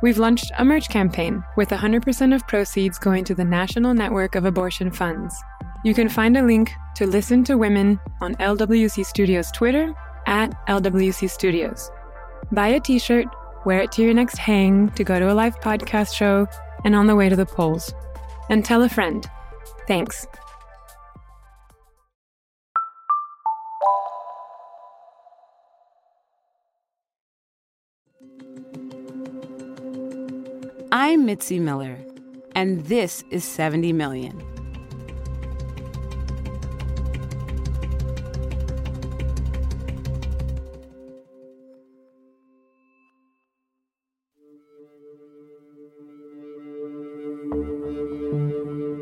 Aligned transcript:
We've 0.00 0.18
launched 0.18 0.52
a 0.56 0.64
merch 0.64 0.88
campaign 0.88 1.42
with 1.56 1.70
100% 1.70 2.34
of 2.34 2.46
proceeds 2.46 2.98
going 3.00 3.24
to 3.24 3.34
the 3.34 3.44
National 3.44 3.94
Network 3.94 4.36
of 4.36 4.44
Abortion 4.44 4.92
Funds. 4.92 5.34
You 5.84 5.92
can 5.92 6.08
find 6.08 6.36
a 6.36 6.42
link 6.42 6.72
to 6.96 7.06
Listen 7.06 7.42
to 7.44 7.58
Women 7.58 7.98
on 8.20 8.36
LWC 8.36 9.04
Studios 9.04 9.50
Twitter 9.50 9.92
at 10.26 10.54
LWC 10.68 11.28
Studios. 11.28 11.90
Buy 12.52 12.68
a 12.68 12.80
t 12.80 13.00
shirt, 13.00 13.26
wear 13.66 13.80
it 13.80 13.92
to 13.92 14.02
your 14.02 14.14
next 14.14 14.38
hang, 14.38 14.88
to 14.90 15.02
go 15.02 15.18
to 15.18 15.32
a 15.32 15.34
live 15.34 15.58
podcast 15.58 16.14
show, 16.14 16.46
and 16.84 16.94
on 16.94 17.08
the 17.08 17.16
way 17.16 17.28
to 17.28 17.36
the 17.36 17.46
polls. 17.46 17.92
And 18.50 18.64
tell 18.64 18.82
a 18.82 18.88
friend. 18.88 19.28
Thanks. 19.88 20.26
I'm 31.00 31.26
Mitzi 31.26 31.60
Miller, 31.60 31.96
and 32.56 32.84
this 32.86 33.22
is 33.30 33.44
70 33.44 33.92
Million. 33.92 34.36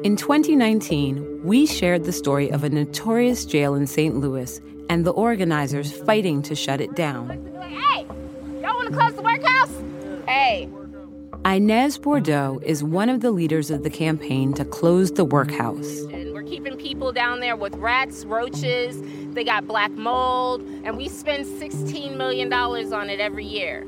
In 0.04 0.16
2019, 0.16 1.40
we 1.44 1.64
shared 1.64 2.04
the 2.04 2.12
story 2.12 2.50
of 2.50 2.62
a 2.62 2.68
notorious 2.68 3.46
jail 3.46 3.74
in 3.74 3.86
St. 3.86 4.16
Louis 4.16 4.60
and 4.90 5.06
the 5.06 5.12
organizers 5.12 5.92
fighting 5.92 6.42
to 6.42 6.54
shut 6.54 6.82
it 6.82 6.94
down. 6.94 7.30
Hey, 7.62 8.02
y'all 8.60 8.74
want 8.74 8.90
to 8.90 8.94
close 8.94 9.14
the 9.14 9.22
workhouse? 9.22 9.72
Hey. 10.28 10.68
Inez 11.56 11.96
Bordeaux 11.96 12.60
is 12.66 12.84
one 12.84 13.08
of 13.08 13.22
the 13.22 13.30
leaders 13.30 13.70
of 13.70 13.82
the 13.82 13.88
campaign 13.88 14.52
to 14.52 14.62
close 14.62 15.12
the 15.12 15.24
workhouse. 15.24 16.02
And 16.12 16.34
we're 16.34 16.42
keeping 16.42 16.76
people 16.76 17.12
down 17.12 17.40
there 17.40 17.56
with 17.56 17.74
rats, 17.76 18.26
roaches, 18.26 19.00
they 19.32 19.42
got 19.42 19.66
black 19.66 19.90
mold, 19.92 20.60
and 20.84 20.98
we 20.98 21.08
spend 21.08 21.46
$16 21.46 22.14
million 22.14 22.52
on 22.52 23.08
it 23.08 23.20
every 23.20 23.46
year. 23.46 23.86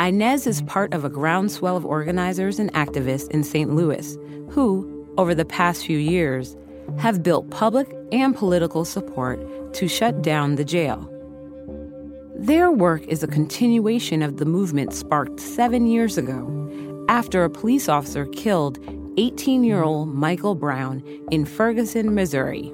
Inez 0.00 0.48
is 0.48 0.62
part 0.62 0.92
of 0.92 1.04
a 1.04 1.08
groundswell 1.08 1.76
of 1.76 1.86
organizers 1.86 2.58
and 2.58 2.72
activists 2.72 3.30
in 3.30 3.44
St. 3.44 3.72
Louis 3.72 4.18
who, 4.50 5.06
over 5.16 5.36
the 5.36 5.44
past 5.44 5.86
few 5.86 5.98
years, 5.98 6.56
have 6.98 7.22
built 7.22 7.48
public 7.48 7.94
and 8.10 8.34
political 8.34 8.84
support 8.84 9.38
to 9.74 9.86
shut 9.86 10.20
down 10.20 10.56
the 10.56 10.64
jail. 10.64 11.08
Their 12.34 12.72
work 12.72 13.06
is 13.06 13.22
a 13.22 13.28
continuation 13.28 14.20
of 14.20 14.38
the 14.38 14.44
movement 14.44 14.92
sparked 14.92 15.38
seven 15.38 15.86
years 15.86 16.18
ago 16.18 16.50
after 17.08 17.44
a 17.44 17.50
police 17.50 17.88
officer 17.88 18.26
killed 18.26 18.78
18 19.16 19.64
year 19.64 19.82
old 19.82 20.14
Michael 20.14 20.54
Brown 20.54 21.02
in 21.30 21.44
Ferguson, 21.44 22.14
Missouri. 22.14 22.72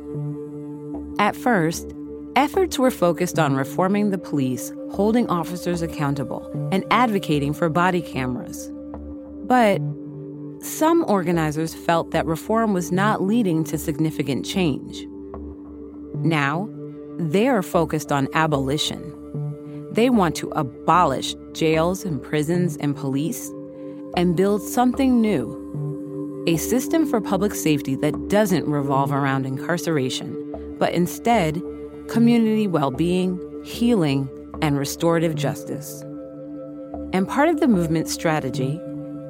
At 1.18 1.36
first, 1.36 1.92
efforts 2.36 2.78
were 2.78 2.90
focused 2.90 3.38
on 3.38 3.54
reforming 3.54 4.10
the 4.10 4.18
police, 4.18 4.72
holding 4.92 5.28
officers 5.28 5.82
accountable, 5.82 6.50
and 6.72 6.84
advocating 6.90 7.52
for 7.52 7.68
body 7.68 8.00
cameras. 8.00 8.70
But 9.44 9.80
some 10.62 11.04
organizers 11.08 11.74
felt 11.74 12.10
that 12.12 12.26
reform 12.26 12.72
was 12.72 12.92
not 12.92 13.22
leading 13.22 13.64
to 13.64 13.78
significant 13.78 14.44
change. 14.44 15.06
Now, 16.16 16.68
they 17.18 17.48
are 17.48 17.62
focused 17.62 18.12
on 18.12 18.28
abolition. 18.34 19.02
They 19.92 20.08
want 20.08 20.36
to 20.36 20.50
abolish 20.50 21.34
jails 21.52 22.04
and 22.04 22.22
prisons 22.22 22.76
and 22.76 22.94
police 22.94 23.50
and 24.16 24.36
build 24.36 24.62
something 24.62 25.20
new 25.20 25.60
a 26.46 26.56
system 26.56 27.06
for 27.06 27.20
public 27.20 27.54
safety 27.54 27.94
that 27.96 28.28
doesn't 28.28 28.66
revolve 28.66 29.12
around 29.12 29.44
incarceration, 29.44 30.76
but 30.78 30.92
instead, 30.94 31.62
community 32.08 32.66
well 32.66 32.90
being, 32.90 33.38
healing, 33.62 34.28
and 34.62 34.78
restorative 34.78 35.34
justice. 35.34 36.02
And 37.12 37.28
part 37.28 37.48
of 37.50 37.60
the 37.60 37.68
movement's 37.68 38.12
strategy 38.12 38.80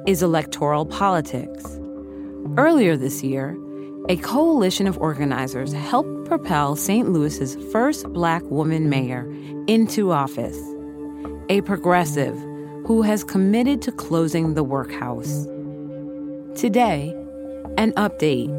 is 0.07 0.23
electoral 0.23 0.85
politics. 0.85 1.63
Earlier 2.57 2.95
this 2.95 3.23
year, 3.23 3.57
a 4.09 4.15
coalition 4.17 4.87
of 4.87 4.97
organizers 4.97 5.73
helped 5.73 6.25
propel 6.25 6.75
St. 6.75 7.09
Louis's 7.09 7.55
first 7.71 8.07
black 8.13 8.41
woman 8.45 8.89
mayor 8.89 9.29
into 9.67 10.11
office, 10.11 10.57
a 11.49 11.61
progressive 11.61 12.35
who 12.91 13.03
has 13.03 13.23
committed 13.23 13.81
to 13.81 13.89
closing 13.89 14.53
the 14.53 14.65
workhouse. 14.65 15.45
Today, 16.59 17.15
an 17.77 17.93
update 17.93 18.49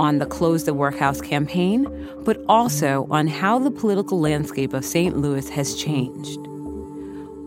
on 0.00 0.18
the 0.18 0.24
Close 0.24 0.64
the 0.64 0.72
Workhouse 0.72 1.20
campaign, 1.20 1.86
but 2.24 2.42
also 2.48 3.06
on 3.10 3.26
how 3.26 3.58
the 3.58 3.70
political 3.70 4.18
landscape 4.18 4.72
of 4.72 4.82
St. 4.82 5.18
Louis 5.18 5.46
has 5.50 5.74
changed. 5.74 6.38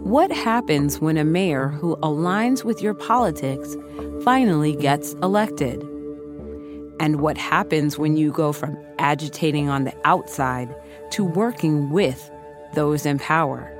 What 0.04 0.32
happens 0.32 1.02
when 1.02 1.18
a 1.18 1.24
mayor 1.24 1.70
who 1.70 1.96
aligns 2.04 2.64
with 2.64 2.80
your 2.80 2.94
politics 2.94 3.76
finally 4.24 4.76
gets 4.76 5.14
elected? 5.24 5.82
And 7.00 7.22
what 7.22 7.40
happens 7.40 7.98
when 7.98 8.18
you 8.18 8.32
go 8.32 8.54
from 8.54 8.78
agitating 9.00 9.68
on 9.68 9.86
the 9.86 9.96
outside 10.04 10.76
to 11.10 11.24
working 11.24 11.90
with 11.90 12.30
those 12.76 13.04
in 13.04 13.18
power? 13.18 13.75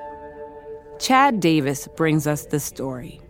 Chad 1.06 1.40
Davis 1.40 1.88
brings 1.96 2.26
us 2.26 2.48
the 2.48 2.60
story. 2.60 3.22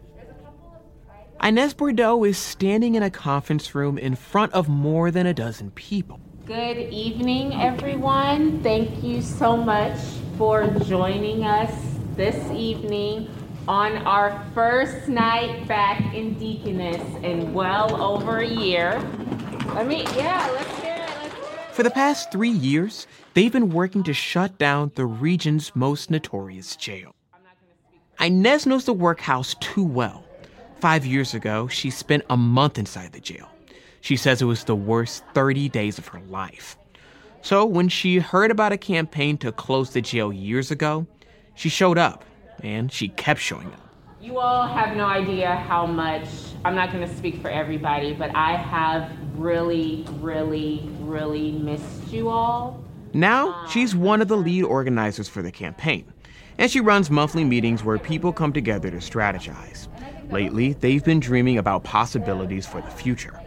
Inez 1.43 1.73
Bordeaux 1.73 2.23
is 2.23 2.37
standing 2.37 2.95
in 2.95 3.03
a 3.03 3.09
conference 3.09 3.75
room 3.75 3.97
in 3.97 4.15
front 4.15 4.53
of 4.53 4.69
more 4.69 5.11
than 5.11 5.25
a 5.25 5.33
dozen 5.33 5.71
people. 5.71 6.21
Good 6.45 6.77
evening, 6.77 7.53
everyone. 7.53 8.63
Thank 8.63 9.03
you 9.03 9.21
so 9.21 9.57
much 9.57 9.99
for 10.37 10.65
joining 10.85 11.43
us 11.43 11.69
this 12.15 12.49
evening 12.51 13.29
on 13.67 13.97
our 14.07 14.49
first 14.53 15.09
night 15.09 15.67
back 15.67 16.13
in 16.13 16.35
Deaconess 16.35 17.03
in 17.25 17.53
well 17.53 18.01
over 18.01 18.37
a 18.37 18.47
year. 18.47 19.01
Let 19.73 19.85
me, 19.85 20.03
yeah, 20.15 20.49
let's 20.53 20.81
hear 20.81 20.93
it. 20.93 20.99
Let's 20.99 21.33
hear 21.33 21.65
it. 21.65 21.75
For 21.75 21.83
the 21.83 21.91
past 21.91 22.31
three 22.31 22.51
years, 22.51 23.05
they've 23.33 23.51
been 23.51 23.67
working 23.67 24.03
to 24.03 24.13
shut 24.13 24.57
down 24.57 24.93
the 24.95 25.05
region's 25.05 25.75
most 25.75 26.09
notorious 26.09 26.77
jail. 26.77 27.13
Inez 28.19 28.65
knows 28.65 28.85
the 28.85 28.93
workhouse 28.93 29.55
too 29.59 29.83
well. 29.83 30.23
Five 30.79 31.05
years 31.05 31.33
ago, 31.33 31.67
she 31.67 31.89
spent 31.89 32.23
a 32.29 32.37
month 32.37 32.77
inside 32.77 33.11
the 33.11 33.19
jail. 33.19 33.49
She 34.01 34.17
says 34.17 34.41
it 34.41 34.45
was 34.45 34.63
the 34.63 34.75
worst 34.75 35.23
30 35.33 35.69
days 35.69 35.97
of 35.97 36.07
her 36.09 36.19
life. 36.29 36.77
So, 37.41 37.65
when 37.65 37.89
she 37.89 38.19
heard 38.19 38.51
about 38.51 38.71
a 38.71 38.77
campaign 38.77 39.37
to 39.39 39.51
close 39.51 39.91
the 39.91 40.01
jail 40.01 40.31
years 40.31 40.71
ago, 40.71 41.05
she 41.55 41.69
showed 41.69 41.97
up, 41.97 42.23
and 42.63 42.91
she 42.91 43.09
kept 43.09 43.39
showing 43.39 43.67
up. 43.67 43.81
You 44.21 44.39
all 44.39 44.67
have 44.67 44.95
no 44.95 45.05
idea 45.05 45.55
how 45.55 45.85
much, 45.85 46.27
I'm 46.63 46.75
not 46.75 46.91
going 46.91 47.07
to 47.07 47.15
speak 47.15 47.41
for 47.41 47.49
everybody, 47.49 48.13
but 48.13 48.31
I 48.35 48.55
have 48.55 49.11
really, 49.35 50.05
really, 50.19 50.89
really 50.99 51.51
missed 51.51 52.07
you 52.11 52.29
all. 52.29 52.84
Now, 53.15 53.65
she's 53.67 53.95
one 53.95 54.21
of 54.21 54.27
the 54.27 54.35
lead 54.35 54.65
organizers 54.65 55.29
for 55.29 55.41
the 55.41 55.49
campaign, 55.49 56.11
and 56.57 56.69
she 56.69 56.81
runs 56.81 57.09
monthly 57.09 57.45
meetings 57.45 57.81
where 57.81 57.97
people 57.97 58.33
come 58.33 58.51
together 58.51 58.91
to 58.91 58.97
strategize. 58.97 59.87
Lately, 60.29 60.73
they've 60.73 61.03
been 61.03 61.21
dreaming 61.21 61.57
about 61.57 61.85
possibilities 61.85 62.65
for 62.65 62.81
the 62.81 62.89
future. 62.89 63.39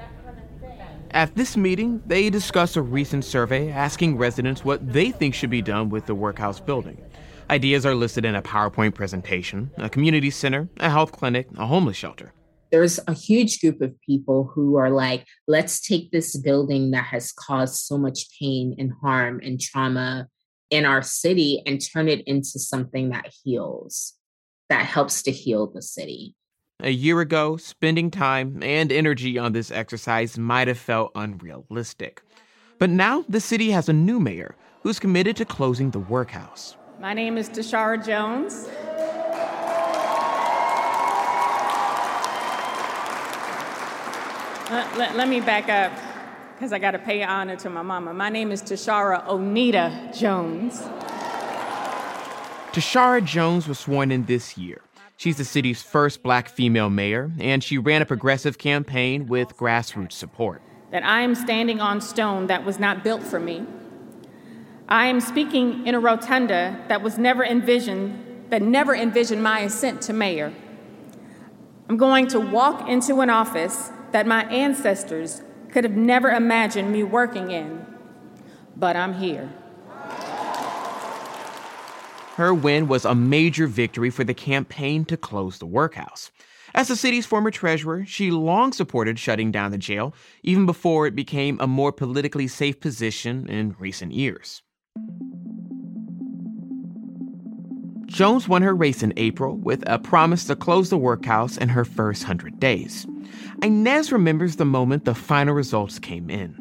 At 1.10 1.34
this 1.34 1.54
meeting, 1.54 2.02
they 2.06 2.30
discuss 2.30 2.76
a 2.76 2.82
recent 2.82 3.26
survey 3.26 3.70
asking 3.70 4.16
residents 4.16 4.64
what 4.64 4.90
they 4.90 5.10
think 5.10 5.34
should 5.34 5.50
be 5.50 5.60
done 5.60 5.90
with 5.90 6.06
the 6.06 6.14
workhouse 6.14 6.60
building. 6.60 7.04
Ideas 7.50 7.84
are 7.84 7.94
listed 7.94 8.24
in 8.24 8.36
a 8.36 8.40
PowerPoint 8.40 8.94
presentation, 8.94 9.70
a 9.76 9.90
community 9.90 10.30
center, 10.30 10.70
a 10.78 10.88
health 10.88 11.12
clinic, 11.12 11.46
a 11.58 11.66
homeless 11.66 11.98
shelter. 11.98 12.32
There's 12.70 13.00
a 13.06 13.14
huge 13.14 13.60
group 13.60 13.80
of 13.80 13.98
people 14.02 14.50
who 14.54 14.76
are 14.76 14.90
like, 14.90 15.26
let's 15.46 15.80
take 15.80 16.10
this 16.10 16.36
building 16.36 16.90
that 16.90 17.04
has 17.04 17.32
caused 17.32 17.76
so 17.76 17.96
much 17.96 18.26
pain 18.38 18.76
and 18.78 18.92
harm 19.00 19.40
and 19.42 19.60
trauma 19.60 20.28
in 20.70 20.84
our 20.84 21.00
city 21.00 21.62
and 21.64 21.80
turn 21.80 22.08
it 22.08 22.26
into 22.26 22.58
something 22.58 23.08
that 23.10 23.32
heals, 23.42 24.14
that 24.68 24.84
helps 24.84 25.22
to 25.22 25.30
heal 25.30 25.66
the 25.66 25.80
city. 25.80 26.34
A 26.80 26.90
year 26.90 27.20
ago, 27.20 27.56
spending 27.56 28.10
time 28.10 28.62
and 28.62 28.92
energy 28.92 29.38
on 29.38 29.52
this 29.52 29.70
exercise 29.70 30.38
might 30.38 30.68
have 30.68 30.78
felt 30.78 31.10
unrealistic. 31.14 32.22
But 32.78 32.90
now 32.90 33.24
the 33.28 33.40
city 33.40 33.70
has 33.70 33.88
a 33.88 33.92
new 33.92 34.20
mayor 34.20 34.54
who's 34.82 35.00
committed 35.00 35.36
to 35.36 35.44
closing 35.44 35.90
the 35.90 35.98
workhouse. 35.98 36.76
My 37.00 37.14
name 37.14 37.36
is 37.38 37.48
Tishaura 37.48 38.04
Jones. 38.04 38.68
Let, 44.70 44.98
let, 44.98 45.16
let 45.16 45.28
me 45.28 45.40
back 45.40 45.70
up 45.70 45.90
because 46.52 46.74
I 46.74 46.78
got 46.78 46.90
to 46.90 46.98
pay 46.98 47.22
honor 47.22 47.56
to 47.56 47.70
my 47.70 47.80
mama. 47.80 48.12
My 48.12 48.28
name 48.28 48.52
is 48.52 48.60
Tishaura 48.60 49.26
Onita 49.26 50.14
Jones. 50.14 50.82
Tishaura 52.72 53.24
Jones 53.24 53.66
was 53.66 53.78
sworn 53.78 54.12
in 54.12 54.26
this 54.26 54.58
year. 54.58 54.82
She's 55.16 55.38
the 55.38 55.44
city's 55.46 55.80
first 55.80 56.22
black 56.22 56.50
female 56.50 56.90
mayor, 56.90 57.32
and 57.38 57.64
she 57.64 57.78
ran 57.78 58.02
a 58.02 58.04
progressive 58.06 58.58
campaign 58.58 59.26
with 59.26 59.56
grassroots 59.56 60.12
support. 60.12 60.60
That 60.90 61.02
I 61.02 61.22
am 61.22 61.34
standing 61.34 61.80
on 61.80 62.02
stone 62.02 62.46
that 62.48 62.66
was 62.66 62.78
not 62.78 63.02
built 63.02 63.22
for 63.22 63.40
me. 63.40 63.64
I 64.86 65.06
am 65.06 65.20
speaking 65.20 65.86
in 65.86 65.94
a 65.94 65.98
rotunda 65.98 66.84
that 66.88 67.00
was 67.00 67.16
never 67.16 67.42
envisioned, 67.42 68.50
that 68.50 68.60
never 68.60 68.94
envisioned 68.94 69.42
my 69.42 69.60
ascent 69.60 70.02
to 70.02 70.12
mayor. 70.12 70.52
I'm 71.88 71.96
going 71.96 72.26
to 72.28 72.38
walk 72.38 72.86
into 72.86 73.20
an 73.22 73.30
office 73.30 73.92
that 74.12 74.26
my 74.26 74.44
ancestors 74.44 75.42
could 75.70 75.84
have 75.84 75.96
never 75.96 76.30
imagined 76.30 76.92
me 76.92 77.02
working 77.02 77.50
in, 77.50 77.84
but 78.76 78.96
I'm 78.96 79.14
here. 79.14 79.48
Her 82.36 82.54
win 82.54 82.86
was 82.86 83.04
a 83.04 83.14
major 83.14 83.66
victory 83.66 84.10
for 84.10 84.22
the 84.22 84.34
campaign 84.34 85.04
to 85.06 85.16
close 85.16 85.58
the 85.58 85.66
workhouse. 85.66 86.30
As 86.74 86.88
the 86.88 86.96
city's 86.96 87.26
former 87.26 87.50
treasurer, 87.50 88.04
she 88.06 88.30
long 88.30 88.72
supported 88.72 89.18
shutting 89.18 89.50
down 89.50 89.72
the 89.72 89.78
jail, 89.78 90.14
even 90.42 90.64
before 90.64 91.06
it 91.06 91.16
became 91.16 91.58
a 91.60 91.66
more 91.66 91.92
politically 91.92 92.46
safe 92.46 92.78
position 92.78 93.48
in 93.48 93.74
recent 93.78 94.12
years. 94.12 94.62
Jones 98.06 98.48
won 98.48 98.62
her 98.62 98.74
race 98.74 99.02
in 99.02 99.12
April 99.16 99.56
with 99.56 99.82
a 99.86 99.98
promise 99.98 100.44
to 100.44 100.56
close 100.56 100.90
the 100.90 100.96
workhouse 100.96 101.56
in 101.56 101.68
her 101.68 101.84
first 101.84 102.22
100 102.22 102.60
days. 102.60 103.06
Inez 103.62 104.12
remembers 104.12 104.56
the 104.56 104.64
moment 104.64 105.04
the 105.04 105.14
final 105.14 105.54
results 105.54 105.98
came 105.98 106.30
in. 106.30 106.56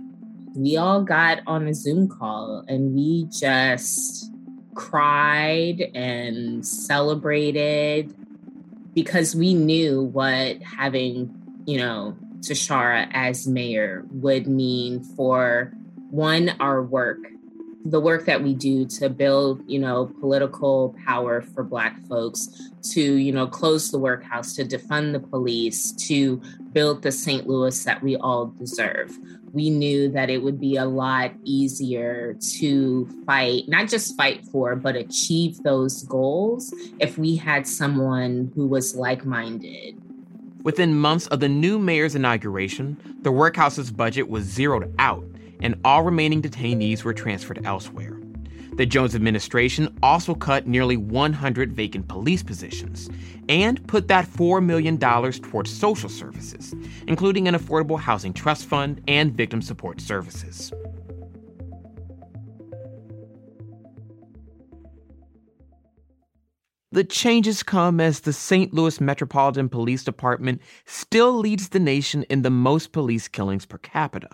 We 0.56 0.78
all 0.78 1.04
got 1.04 1.40
on 1.46 1.68
a 1.68 1.74
Zoom 1.74 2.08
call 2.08 2.64
and 2.68 2.96
we 2.96 3.28
just 3.32 4.32
cried 4.74 5.82
and 5.96 6.66
celebrated 6.66 8.14
because 8.94 9.36
we 9.36 9.54
knew 9.54 10.04
what 10.04 10.62
having, 10.62 11.34
you 11.66 11.78
know, 11.78 12.18
Tishaura 12.40 13.08
as 13.12 13.48
mayor 13.48 14.06
would 14.12 14.48
mean 14.48 15.04
for 15.16 15.72
one, 16.10 16.56
our 16.60 16.82
work, 16.82 17.18
the 17.90 18.00
work 18.00 18.26
that 18.26 18.44
we 18.44 18.54
do 18.54 18.86
to 18.86 19.10
build, 19.10 19.64
you 19.68 19.80
know, 19.80 20.12
political 20.20 20.96
power 21.06 21.42
for 21.42 21.64
Black 21.64 22.00
folks, 22.08 22.70
to, 22.92 23.02
you 23.02 23.32
know, 23.32 23.48
close 23.48 23.92
the 23.92 24.00
workhouse, 24.00 24.54
to 24.56 24.66
defund 24.66 25.14
the 25.14 25.20
police, 25.20 25.92
to 25.94 26.42
build 26.74 27.02
the 27.02 27.12
St. 27.12 27.48
Louis 27.48 27.84
that 27.84 28.04
we 28.04 28.16
all 28.18 28.48
deserve 28.48 29.18
we 29.54 29.70
knew 29.70 30.10
that 30.10 30.30
it 30.30 30.44
would 30.44 30.60
be 30.60 30.76
a 30.76 30.86
lot 30.86 31.32
easier 31.44 32.36
to 32.60 33.08
fight, 33.26 33.64
not 33.68 33.88
just 33.88 34.16
fight 34.16 34.46
for, 34.52 34.76
but 34.76 34.96
achieve 34.96 35.58
those 35.64 36.04
goals 36.04 36.74
if 37.00 37.18
we 37.18 37.36
had 37.36 37.66
someone 37.66 38.52
who 38.54 38.68
was 38.68 38.96
like 38.96 39.26
minded. 39.26 40.00
Within 40.64 41.00
months 41.00 41.28
of 41.28 41.40
the 41.40 41.50
new 41.50 41.80
mayor's 41.80 42.14
inauguration, 42.14 42.98
the 43.22 43.32
workhouse's 43.32 43.90
budget 43.90 44.30
was 44.30 44.44
zeroed 44.44 44.94
out, 45.00 45.26
and 45.62 45.76
all 45.84 46.04
remaining 46.04 46.42
detainees 46.42 47.04
were 47.04 47.14
transferred 47.14 47.66
elsewhere. 47.66 48.20
The 48.78 48.86
Jones 48.86 49.16
administration 49.16 49.98
also 50.04 50.36
cut 50.36 50.68
nearly 50.68 50.98
100 50.98 51.74
vacant 51.74 52.08
police 52.08 52.44
positions 52.44 53.10
and 53.50 53.86
put 53.88 54.08
that 54.08 54.28
$4 54.28 54.64
million 54.64 55.00
towards 55.00 55.76
social 55.76 56.10
services, 56.10 56.76
including 57.08 57.48
an 57.48 57.56
affordable 57.56 58.00
housing 58.00 58.34
trust 58.34 58.66
fund 58.68 59.02
and 59.08 59.34
victim 59.34 59.64
support 59.64 60.00
services. 60.00 60.72
The 66.92 67.04
changes 67.04 67.64
come 67.64 68.00
as 68.00 68.22
the 68.22 68.34
St. 68.34 68.74
Louis 68.74 69.02
Metropolitan 69.02 69.70
Police 69.70 70.04
Department 70.04 70.62
still 70.86 71.34
leads 71.34 71.70
the 71.70 71.80
nation 71.80 72.24
in 72.24 72.44
the 72.44 72.50
most 72.50 72.92
police 72.92 73.28
killings 73.28 73.66
per 73.66 73.78
capita. 73.78 74.30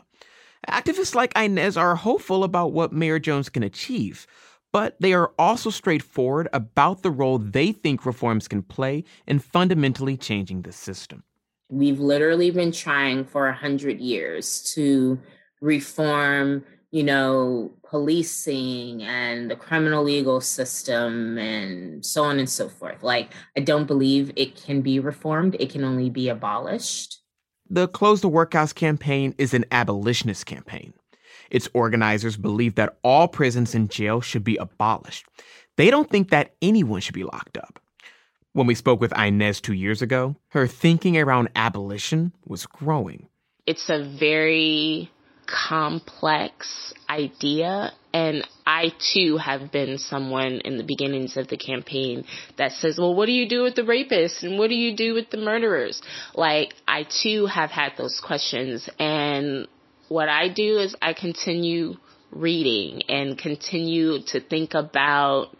Activists 0.70 1.16
like 1.16 1.38
Inez 1.38 1.78
are 1.78 1.96
hopeful 1.96 2.44
about 2.44 2.72
what 2.72 2.94
Mayor 2.94 3.20
Jones 3.20 3.50
can 3.50 3.64
achieve, 3.64 4.26
but 4.72 4.96
they 5.00 5.14
are 5.14 5.32
also 5.38 5.70
straightforward 5.70 6.48
about 6.54 7.04
the 7.04 7.12
role 7.12 7.38
they 7.38 7.72
think 7.72 8.06
reforms 8.06 8.48
can 8.48 8.64
play 8.64 9.04
in 9.28 9.40
fundamentally 9.40 10.18
changing 10.18 10.62
the 10.62 10.72
system. 10.72 11.24
We've 11.70 12.00
literally 12.00 12.52
been 12.52 12.72
trying 12.72 13.26
for 13.26 13.48
a 13.48 13.54
hundred 13.54 14.00
years 14.00 14.62
to 14.76 15.20
reform, 15.62 16.64
you 16.92 17.04
know, 17.04 17.72
policing 17.90 19.04
and 19.04 19.50
the 19.50 19.56
criminal 19.56 20.04
legal 20.04 20.40
system 20.42 21.38
and 21.38 22.06
so 22.06 22.24
on 22.24 22.40
and 22.40 22.50
so 22.50 22.70
forth. 22.70 23.02
Like, 23.02 23.32
I 23.58 23.62
don't 23.62 23.86
believe 23.86 24.32
it 24.36 24.56
can 24.56 24.82
be 24.82 25.00
reformed, 25.00 25.56
it 25.60 25.72
can 25.72 25.84
only 25.84 26.10
be 26.10 26.30
abolished. 26.30 27.23
The 27.70 27.88
Close 27.88 28.22
the 28.22 28.28
Workhouse 28.28 28.74
campaign 28.74 29.34
is 29.38 29.54
an 29.54 29.66
abolitionist 29.72 30.46
campaign. 30.46 30.94
Its 31.50 31.70
organizers 31.74 32.36
believe 32.36 32.76
that 32.76 32.98
all 33.04 33.28
prisons 33.28 33.74
and 33.74 33.90
jails 33.90 34.26
should 34.26 34.44
be 34.44 34.58
abolished. 34.58 35.26
They 35.78 35.90
don't 35.90 36.10
think 36.10 36.30
that 36.30 36.56
anyone 36.62 37.02
should 37.02 37.16
be 37.16 37.24
locked 37.24 37.58
up. 37.58 37.80
When 38.52 38.68
we 38.68 38.76
spoke 38.76 39.00
with 39.00 39.18
Inez 39.18 39.62
two 39.62 39.74
years 39.74 40.02
ago, 40.02 40.36
her 40.50 40.68
thinking 40.68 41.18
around 41.18 41.50
abolition 41.56 42.34
was 42.46 42.66
growing. 42.66 43.28
It's 43.66 43.90
a 43.90 44.04
very 44.04 45.10
complex 45.46 46.94
idea. 47.10 47.92
And 48.14 48.48
I 48.66 48.94
too 49.14 49.38
have 49.38 49.72
been 49.72 49.98
someone 49.98 50.62
in 50.64 50.78
the 50.78 50.84
beginnings 50.84 51.36
of 51.38 51.48
the 51.48 51.58
campaign 51.58 52.26
that 52.58 52.74
says, 52.74 52.98
well, 52.98 53.16
what 53.16 53.26
do 53.26 53.32
you 53.32 53.50
do 53.50 53.64
with 53.64 53.76
the 53.76 53.82
rapists? 53.82 54.44
And 54.44 54.60
what 54.60 54.70
do 54.70 54.76
you 54.76 54.96
do 54.96 55.14
with 55.14 55.30
the 55.30 55.38
murderers? 55.38 56.02
Like, 56.36 56.76
I 56.88 57.06
too 57.24 57.48
have 57.48 57.72
had 57.72 57.94
those 57.98 58.20
questions. 58.24 58.90
And 59.00 59.68
what 60.10 60.30
I 60.30 60.48
do 60.48 60.78
is 60.78 60.96
I 61.02 61.14
continue 61.14 61.96
reading 62.32 63.04
and 63.10 63.38
continue 63.38 64.20
to 64.28 64.40
think 64.40 64.74
about 64.74 65.56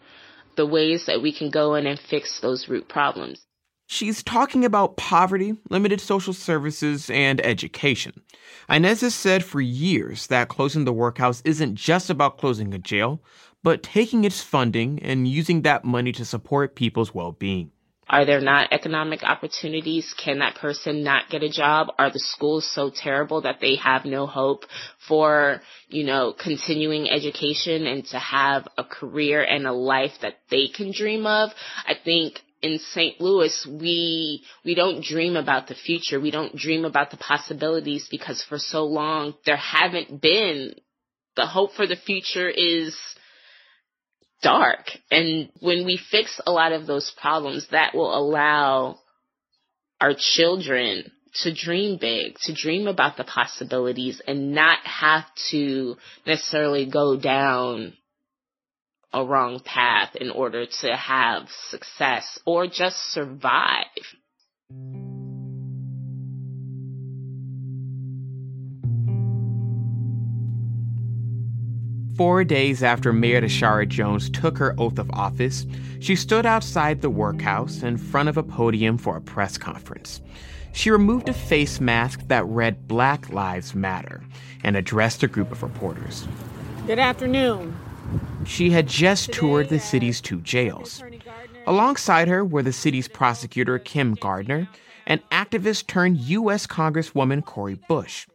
the 0.56 0.66
ways 0.66 1.06
that 1.06 1.22
we 1.22 1.36
can 1.36 1.50
go 1.50 1.74
in 1.74 1.86
and 1.86 1.98
fix 1.98 2.40
those 2.40 2.68
root 2.68 2.88
problems. 2.88 3.40
She's 3.86 4.22
talking 4.22 4.64
about 4.64 4.96
poverty, 4.96 5.54
limited 5.68 6.00
social 6.00 6.32
services, 6.32 7.10
and 7.10 7.44
education. 7.44 8.22
Inez 8.68 9.02
has 9.02 9.14
said 9.14 9.44
for 9.44 9.60
years 9.60 10.26
that 10.28 10.48
closing 10.48 10.84
the 10.84 10.92
workhouse 10.92 11.42
isn't 11.44 11.74
just 11.74 12.08
about 12.08 12.38
closing 12.38 12.72
a 12.72 12.78
jail, 12.78 13.22
but 13.62 13.82
taking 13.82 14.24
its 14.24 14.42
funding 14.42 15.02
and 15.02 15.28
using 15.28 15.62
that 15.62 15.84
money 15.84 16.12
to 16.12 16.24
support 16.24 16.74
people's 16.74 17.14
well 17.14 17.32
being. 17.32 17.70
Are 18.08 18.26
there 18.26 18.40
not 18.40 18.68
economic 18.70 19.22
opportunities? 19.22 20.14
Can 20.22 20.40
that 20.40 20.56
person 20.56 21.02
not 21.02 21.30
get 21.30 21.42
a 21.42 21.48
job? 21.48 21.88
Are 21.98 22.10
the 22.10 22.18
schools 22.18 22.70
so 22.70 22.90
terrible 22.90 23.40
that 23.42 23.60
they 23.60 23.76
have 23.76 24.04
no 24.04 24.26
hope 24.26 24.66
for, 25.08 25.62
you 25.88 26.04
know, 26.04 26.34
continuing 26.38 27.10
education 27.10 27.86
and 27.86 28.04
to 28.08 28.18
have 28.18 28.68
a 28.76 28.84
career 28.84 29.42
and 29.42 29.66
a 29.66 29.72
life 29.72 30.12
that 30.20 30.34
they 30.50 30.68
can 30.68 30.92
dream 30.92 31.26
of? 31.26 31.50
I 31.86 31.94
think 31.94 32.43
in 32.64 32.78
St. 32.78 33.20
Louis, 33.20 33.66
we, 33.70 34.42
we 34.64 34.74
don't 34.74 35.04
dream 35.04 35.36
about 35.36 35.68
the 35.68 35.74
future. 35.74 36.18
We 36.18 36.30
don't 36.30 36.56
dream 36.56 36.86
about 36.86 37.10
the 37.10 37.18
possibilities 37.18 38.08
because 38.10 38.42
for 38.42 38.58
so 38.58 38.86
long 38.86 39.34
there 39.44 39.58
haven't 39.58 40.22
been 40.22 40.74
the 41.36 41.46
hope 41.46 41.74
for 41.74 41.86
the 41.86 41.96
future 41.96 42.48
is 42.48 42.96
dark. 44.40 44.86
And 45.10 45.50
when 45.60 45.84
we 45.84 46.00
fix 46.10 46.40
a 46.46 46.52
lot 46.52 46.72
of 46.72 46.86
those 46.86 47.12
problems, 47.20 47.66
that 47.70 47.94
will 47.94 48.16
allow 48.16 48.98
our 50.00 50.14
children 50.16 51.12
to 51.42 51.52
dream 51.52 51.98
big, 52.00 52.38
to 52.44 52.54
dream 52.54 52.86
about 52.86 53.18
the 53.18 53.24
possibilities 53.24 54.22
and 54.26 54.52
not 54.52 54.78
have 54.84 55.24
to 55.50 55.96
necessarily 56.26 56.86
go 56.86 57.18
down 57.20 57.92
a 59.14 59.24
wrong 59.24 59.60
path 59.60 60.16
in 60.16 60.28
order 60.28 60.66
to 60.66 60.96
have 60.96 61.48
success 61.70 62.38
or 62.44 62.66
just 62.66 63.12
survive. 63.12 63.86
Four 72.16 72.44
days 72.44 72.82
after 72.82 73.12
Mayor 73.12 73.40
Tishaura 73.40 73.88
Jones 73.88 74.30
took 74.30 74.58
her 74.58 74.74
oath 74.78 74.98
of 74.98 75.10
office, 75.12 75.66
she 76.00 76.16
stood 76.16 76.44
outside 76.44 77.00
the 77.00 77.10
workhouse 77.10 77.82
in 77.82 77.96
front 77.96 78.28
of 78.28 78.36
a 78.36 78.42
podium 78.42 78.98
for 78.98 79.16
a 79.16 79.20
press 79.20 79.58
conference. 79.58 80.20
She 80.72 80.90
removed 80.90 81.28
a 81.28 81.32
face 81.32 81.80
mask 81.80 82.26
that 82.28 82.44
read 82.46 82.88
Black 82.88 83.30
Lives 83.30 83.74
Matter 83.74 84.22
and 84.64 84.76
addressed 84.76 85.22
a 85.22 85.28
group 85.28 85.52
of 85.52 85.62
reporters. 85.62 86.26
Good 86.86 86.98
afternoon. 86.98 87.76
She 88.46 88.70
had 88.70 88.86
just 88.86 89.32
toured 89.32 89.68
the 89.68 89.80
city's 89.80 90.20
two 90.20 90.40
jails. 90.40 91.02
Alongside 91.66 92.28
her 92.28 92.44
were 92.44 92.62
the 92.62 92.72
city's 92.72 93.08
prosecutor, 93.08 93.78
Kim 93.78 94.14
Gardner, 94.14 94.68
and 95.06 95.22
activist 95.30 95.86
turned 95.86 96.18
U.S. 96.18 96.66
Congresswoman 96.66 97.44
Cori 97.44 97.78
Bush. 97.88 98.26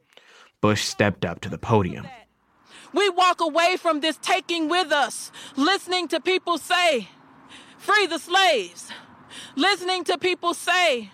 Bush 0.62 0.84
stepped 0.84 1.26
up 1.26 1.42
to 1.42 1.50
the 1.50 1.58
podium. 1.58 2.08
We 2.94 3.10
walk 3.10 3.40
away 3.40 3.78
from 3.78 4.00
this 4.00 4.18
taking 4.22 4.68
with 4.68 4.92
us, 4.92 5.32
listening 5.56 6.08
to 6.10 6.20
people 6.20 6.58
say, 6.58 7.08
free 7.78 8.08
the 8.08 8.18
slaves, 8.18 8.90
listening 9.56 10.04
to 10.06 10.18
people 10.18 10.54
say, 10.54 11.12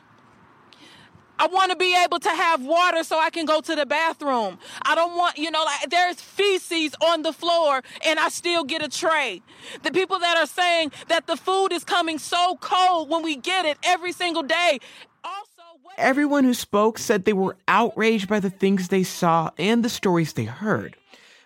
I 1.37 1.47
want 1.47 1.71
to 1.71 1.77
be 1.77 1.95
able 2.03 2.19
to 2.19 2.29
have 2.29 2.63
water 2.63 3.03
so 3.03 3.19
I 3.19 3.29
can 3.29 3.45
go 3.45 3.59
to 3.61 3.75
the 3.75 3.85
bathroom. 3.85 4.57
I 4.83 4.95
don't 4.95 5.15
want, 5.17 5.37
you 5.37 5.51
know, 5.51 5.63
like 5.63 5.89
there's 5.89 6.21
feces 6.21 6.95
on 7.01 7.23
the 7.23 7.33
floor 7.33 7.81
and 8.05 8.19
I 8.19 8.29
still 8.29 8.63
get 8.63 8.81
a 8.81 8.87
tray. 8.87 9.41
The 9.83 9.91
people 9.91 10.19
that 10.19 10.37
are 10.37 10.45
saying 10.47 10.91
that 11.07 11.27
the 11.27 11.35
food 11.35 11.73
is 11.73 11.83
coming 11.83 12.19
so 12.19 12.57
cold 12.61 13.09
when 13.09 13.21
we 13.23 13.35
get 13.35 13.65
it 13.65 13.77
every 13.83 14.11
single 14.13 14.43
day. 14.43 14.79
Also, 15.23 15.61
what- 15.83 15.95
Everyone 15.97 16.43
who 16.45 16.53
spoke 16.53 16.97
said 16.97 17.25
they 17.25 17.33
were 17.33 17.57
outraged 17.67 18.29
by 18.29 18.39
the 18.39 18.49
things 18.49 18.87
they 18.87 19.03
saw 19.03 19.51
and 19.57 19.83
the 19.83 19.89
stories 19.89 20.33
they 20.33 20.45
heard. 20.45 20.95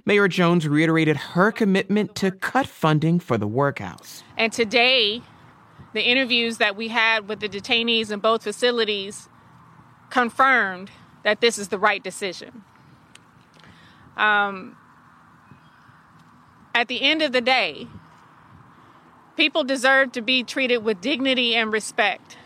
Mayor 0.05 0.27
Jones 0.27 0.67
reiterated 0.67 1.17
her 1.17 1.51
commitment 1.51 2.15
to 2.15 2.31
cut 2.31 2.67
funding 2.67 3.19
for 3.19 3.38
the 3.38 3.48
workhouse. 3.48 4.24
And 4.38 4.51
today, 4.51 5.22
the 5.93 6.01
interviews 6.01 6.58
that 6.58 6.75
we 6.75 6.88
had 6.88 7.27
with 7.27 7.39
the 7.39 7.50
detainees 7.50 8.12
in 8.12 8.19
both 8.19 8.43
facilities 8.43 9.27
confirmed 10.09 10.91
that 11.23 11.41
this 11.41 11.57
is 11.57 11.67
the 11.67 11.77
right 11.77 12.03
decision. 12.03 12.63
Um, 14.17 14.77
at 16.75 16.87
the 16.87 17.01
end 17.01 17.21
of 17.21 17.31
the 17.31 17.41
day, 17.41 17.87
people 19.37 19.63
deserve 19.63 20.11
to 20.13 20.21
be 20.21 20.43
treated 20.43 20.77
with 20.79 21.01
dignity 21.01 21.55
and 21.55 21.71
respect. 21.71 22.37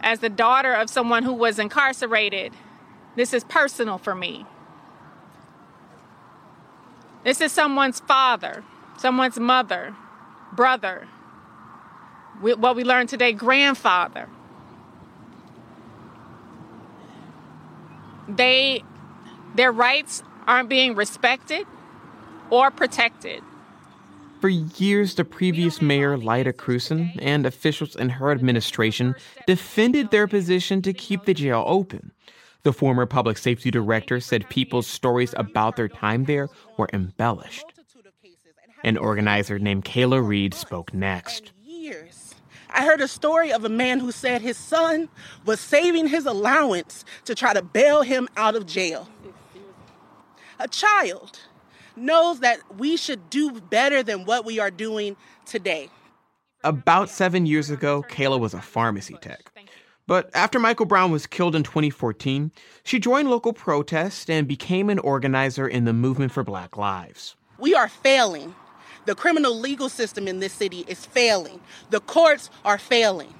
As 0.00 0.20
the 0.20 0.28
daughter 0.28 0.74
of 0.74 0.90
someone 0.90 1.22
who 1.22 1.32
was 1.32 1.58
incarcerated, 1.58 2.52
this 3.16 3.32
is 3.32 3.44
personal 3.44 3.96
for 3.96 4.14
me. 4.14 4.44
This 7.24 7.40
is 7.40 7.52
someone's 7.52 8.00
father, 8.00 8.62
someone's 8.98 9.40
mother, 9.40 9.94
brother, 10.52 11.08
what 12.40 12.76
we 12.76 12.84
learned 12.84 13.08
today, 13.08 13.32
grandfather. 13.32 14.28
They, 18.28 18.82
their 19.54 19.72
rights 19.72 20.22
aren't 20.46 20.68
being 20.68 20.94
respected 20.94 21.66
or 22.50 22.70
protected. 22.70 23.42
For 24.40 24.50
years, 24.50 25.14
the 25.14 25.24
previous 25.24 25.80
mayor, 25.80 26.18
Lyda 26.18 26.52
Krewson, 26.52 27.18
and 27.22 27.46
officials 27.46 27.96
in 27.96 28.10
her 28.10 28.30
administration 28.30 29.14
defended 29.46 30.10
their 30.10 30.26
position 30.26 30.82
to 30.82 30.92
keep 30.92 31.24
the 31.24 31.32
jail 31.32 31.64
open. 31.66 32.12
The 32.62 32.72
former 32.74 33.06
public 33.06 33.38
safety 33.38 33.70
director 33.70 34.20
said 34.20 34.50
people's 34.50 34.86
stories 34.86 35.34
about 35.38 35.76
their 35.76 35.88
time 35.88 36.24
there 36.24 36.48
were 36.76 36.90
embellished. 36.92 37.64
An 38.82 38.98
organizer 38.98 39.58
named 39.58 39.86
Kayla 39.86 40.26
Reed 40.26 40.52
spoke 40.52 40.92
next. 40.92 41.53
I 42.74 42.84
heard 42.84 43.00
a 43.00 43.06
story 43.06 43.52
of 43.52 43.64
a 43.64 43.68
man 43.68 44.00
who 44.00 44.10
said 44.10 44.42
his 44.42 44.56
son 44.56 45.08
was 45.44 45.60
saving 45.60 46.08
his 46.08 46.26
allowance 46.26 47.04
to 47.24 47.34
try 47.34 47.54
to 47.54 47.62
bail 47.62 48.02
him 48.02 48.28
out 48.36 48.56
of 48.56 48.66
jail. 48.66 49.08
A 50.58 50.66
child 50.66 51.38
knows 51.94 52.40
that 52.40 52.58
we 52.76 52.96
should 52.96 53.30
do 53.30 53.60
better 53.60 54.02
than 54.02 54.24
what 54.24 54.44
we 54.44 54.58
are 54.58 54.72
doing 54.72 55.16
today. 55.46 55.88
About 56.64 57.08
seven 57.08 57.46
years 57.46 57.70
ago, 57.70 58.04
Kayla 58.08 58.40
was 58.40 58.54
a 58.54 58.60
pharmacy 58.60 59.16
tech. 59.20 59.52
But 60.08 60.30
after 60.34 60.58
Michael 60.58 60.86
Brown 60.86 61.12
was 61.12 61.26
killed 61.26 61.54
in 61.54 61.62
2014, 61.62 62.50
she 62.82 62.98
joined 62.98 63.30
local 63.30 63.52
protests 63.52 64.28
and 64.28 64.48
became 64.48 64.90
an 64.90 64.98
organizer 64.98 65.68
in 65.68 65.84
the 65.84 65.92
movement 65.92 66.32
for 66.32 66.42
Black 66.42 66.76
Lives. 66.76 67.36
We 67.58 67.74
are 67.74 67.88
failing. 67.88 68.54
The 69.06 69.14
criminal 69.14 69.58
legal 69.58 69.88
system 69.88 70.26
in 70.26 70.40
this 70.40 70.52
city 70.52 70.84
is 70.88 71.04
failing. 71.04 71.60
The 71.90 72.00
courts 72.00 72.50
are 72.64 72.78
failing. 72.78 73.34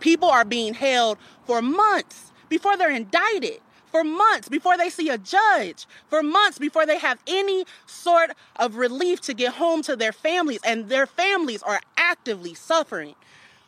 People 0.00 0.28
are 0.28 0.44
being 0.44 0.74
held 0.74 1.18
for 1.46 1.62
months 1.62 2.32
before 2.48 2.76
they're 2.76 2.94
indicted, 2.94 3.60
for 3.90 4.04
months 4.04 4.48
before 4.48 4.76
they 4.76 4.90
see 4.90 5.08
a 5.08 5.18
judge, 5.18 5.86
for 6.08 6.22
months 6.22 6.58
before 6.58 6.86
they 6.86 6.98
have 6.98 7.18
any 7.26 7.64
sort 7.86 8.30
of 8.56 8.76
relief 8.76 9.20
to 9.22 9.34
get 9.34 9.54
home 9.54 9.82
to 9.82 9.96
their 9.96 10.12
families, 10.12 10.60
and 10.64 10.88
their 10.88 11.06
families 11.06 11.62
are 11.62 11.80
actively 11.96 12.54
suffering. 12.54 13.14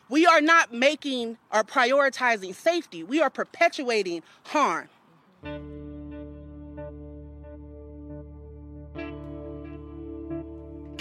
We 0.09 0.25
are 0.25 0.41
not 0.41 0.73
making 0.73 1.37
or 1.51 1.63
prioritizing 1.63 2.53
safety, 2.53 3.03
we 3.03 3.21
are 3.21 3.29
perpetuating 3.29 4.23
harm. 4.45 4.89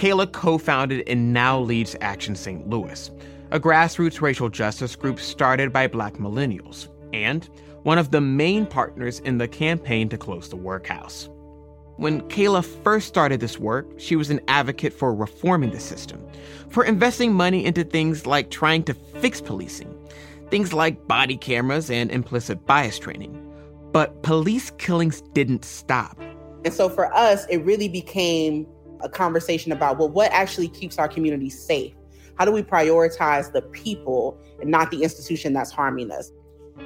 Kayla 0.01 0.33
co 0.33 0.57
founded 0.57 1.07
and 1.07 1.35
now 1.35 1.61
leads 1.61 1.95
Action 2.01 2.35
St. 2.35 2.67
Louis, 2.67 3.11
a 3.51 3.61
grassroots 3.61 4.23
racial 4.23 4.49
justice 4.49 4.97
group 4.97 5.21
started 5.21 5.75
by 5.75 5.87
black 5.89 6.15
millennials, 6.15 6.89
and 7.13 7.45
one 7.83 7.99
of 7.99 8.11
the 8.11 8.23
main 8.23 8.65
partners 8.65 9.19
in 9.21 9.37
the 9.37 9.47
campaign 9.47 10.09
to 10.09 10.17
close 10.17 10.49
the 10.49 10.57
workhouse. 10.57 11.29
When 11.99 12.23
Kayla 12.31 12.65
first 12.83 13.09
started 13.09 13.41
this 13.41 13.59
work, 13.59 13.87
she 13.99 14.17
was 14.17 14.31
an 14.31 14.41
advocate 14.49 14.95
for 14.95 15.15
reforming 15.15 15.73
the 15.73 15.81
system, 15.81 16.27
for 16.71 16.83
investing 16.83 17.35
money 17.35 17.63
into 17.63 17.85
things 17.85 18.25
like 18.25 18.49
trying 18.49 18.85
to 18.85 18.95
fix 18.95 19.43
policing, 19.43 19.95
things 20.49 20.73
like 20.73 21.09
body 21.09 21.37
cameras 21.37 21.91
and 21.91 22.11
implicit 22.11 22.65
bias 22.65 22.99
training. 22.99 23.37
But 23.93 24.23
police 24.23 24.71
killings 24.79 25.21
didn't 25.35 25.63
stop. 25.63 26.19
And 26.65 26.73
so 26.73 26.89
for 26.89 27.15
us, 27.15 27.45
it 27.51 27.59
really 27.67 27.89
became 27.89 28.67
a 29.03 29.09
conversation 29.09 29.73
about 29.73 29.99
well, 29.99 30.09
what 30.09 30.31
actually 30.33 30.69
keeps 30.69 30.99
our 30.99 31.09
community 31.09 31.51
safe? 31.51 31.95
How 32.37 32.45
do 32.45 32.53
we 32.53 32.63
prioritize 32.63 33.53
the 33.53 33.63
people 33.63 34.39
and 34.61 34.71
not 34.71 34.91
the 34.91 35.03
institution 35.03 35.53
that's 35.53 35.71
harming 35.71 36.11
us? 36.11 36.33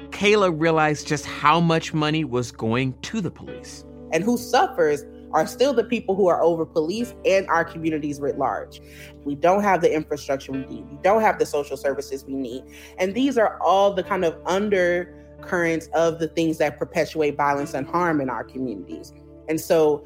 Kayla 0.09 0.53
realized 0.59 1.07
just 1.07 1.25
how 1.25 1.59
much 1.59 1.93
money 1.93 2.23
was 2.23 2.51
going 2.51 2.93
to 3.03 3.21
the 3.21 3.31
police. 3.31 3.85
And 4.11 4.23
who 4.23 4.37
suffers 4.37 5.03
are 5.31 5.45
still 5.45 5.73
the 5.73 5.83
people 5.83 6.15
who 6.15 6.27
are 6.27 6.41
over 6.41 6.65
police 6.65 7.13
and 7.25 7.47
our 7.47 7.65
communities 7.65 8.19
writ 8.19 8.37
large. 8.37 8.81
We 9.25 9.35
don't 9.35 9.63
have 9.63 9.81
the 9.81 9.93
infrastructure 9.93 10.53
we 10.53 10.59
need. 10.59 10.89
We 10.89 10.97
don't 11.01 11.21
have 11.21 11.39
the 11.39 11.45
social 11.45 11.75
services 11.75 12.23
we 12.25 12.35
need. 12.35 12.63
And 12.97 13.13
these 13.13 13.37
are 13.37 13.61
all 13.61 13.93
the 13.93 14.03
kind 14.03 14.23
of 14.23 14.37
undercurrents 14.45 15.89
of 15.93 16.19
the 16.19 16.29
things 16.29 16.57
that 16.59 16.77
perpetuate 16.77 17.35
violence 17.35 17.73
and 17.73 17.85
harm 17.85 18.21
in 18.21 18.29
our 18.29 18.45
communities. 18.45 19.13
And 19.49 19.59
so 19.59 20.05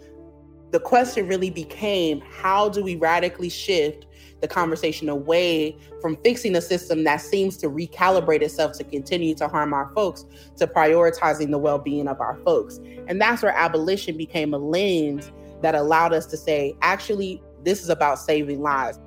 the 0.72 0.80
question 0.80 1.28
really 1.28 1.50
became 1.50 2.22
how 2.22 2.70
do 2.70 2.84
we 2.84 2.96
radically 2.96 3.50
shift 3.50 4.06
the 4.42 4.48
conversation 4.48 5.10
away 5.10 5.78
from 6.02 6.16
fixing 6.18 6.56
a 6.56 6.62
system 6.62 7.04
that 7.04 7.18
seems 7.18 7.58
to 7.58 7.70
recalibrate 7.70 8.42
itself 8.42 8.74
to 8.74 8.84
continue 8.84 9.36
to 9.36 9.48
harm 9.48 9.74
our 9.74 9.92
folks 9.94 10.26
to 10.58 10.68
prioritizing 10.68 11.52
the 11.52 11.58
well-being 11.58 12.08
of 12.08 12.22
our 12.22 12.38
folks? 12.46 12.80
And 13.08 13.20
that's 13.20 13.42
where 13.42 13.56
abolition 13.56 14.16
became 14.16 14.54
a 14.54 14.58
lens 14.58 15.32
that 15.62 15.76
allowed 15.76 16.14
us 16.14 16.26
to 16.28 16.38
say 16.38 16.76
actually 16.82 17.42
this 17.64 17.84
is 17.84 17.90
about 17.90 18.20
saving 18.20 18.62
lives. 18.62 19.00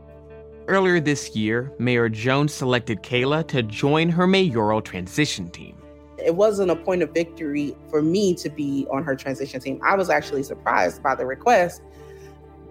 Earlier 0.68 1.00
this 1.00 1.34
year 1.34 1.72
mayor 1.78 2.08
jones 2.08 2.52
selected 2.52 3.02
kayla 3.02 3.46
to 3.48 3.62
join 3.62 4.08
her 4.08 4.26
mayoral 4.26 4.82
transition 4.82 5.50
team 5.50 5.81
it 6.24 6.34
wasn't 6.34 6.70
a 6.70 6.76
point 6.76 7.02
of 7.02 7.10
victory 7.10 7.76
for 7.88 8.02
me 8.02 8.34
to 8.36 8.48
be 8.48 8.86
on 8.90 9.04
her 9.04 9.16
transition 9.16 9.60
team. 9.60 9.80
I 9.82 9.94
was 9.96 10.10
actually 10.10 10.42
surprised 10.42 11.02
by 11.02 11.14
the 11.14 11.26
request, 11.26 11.82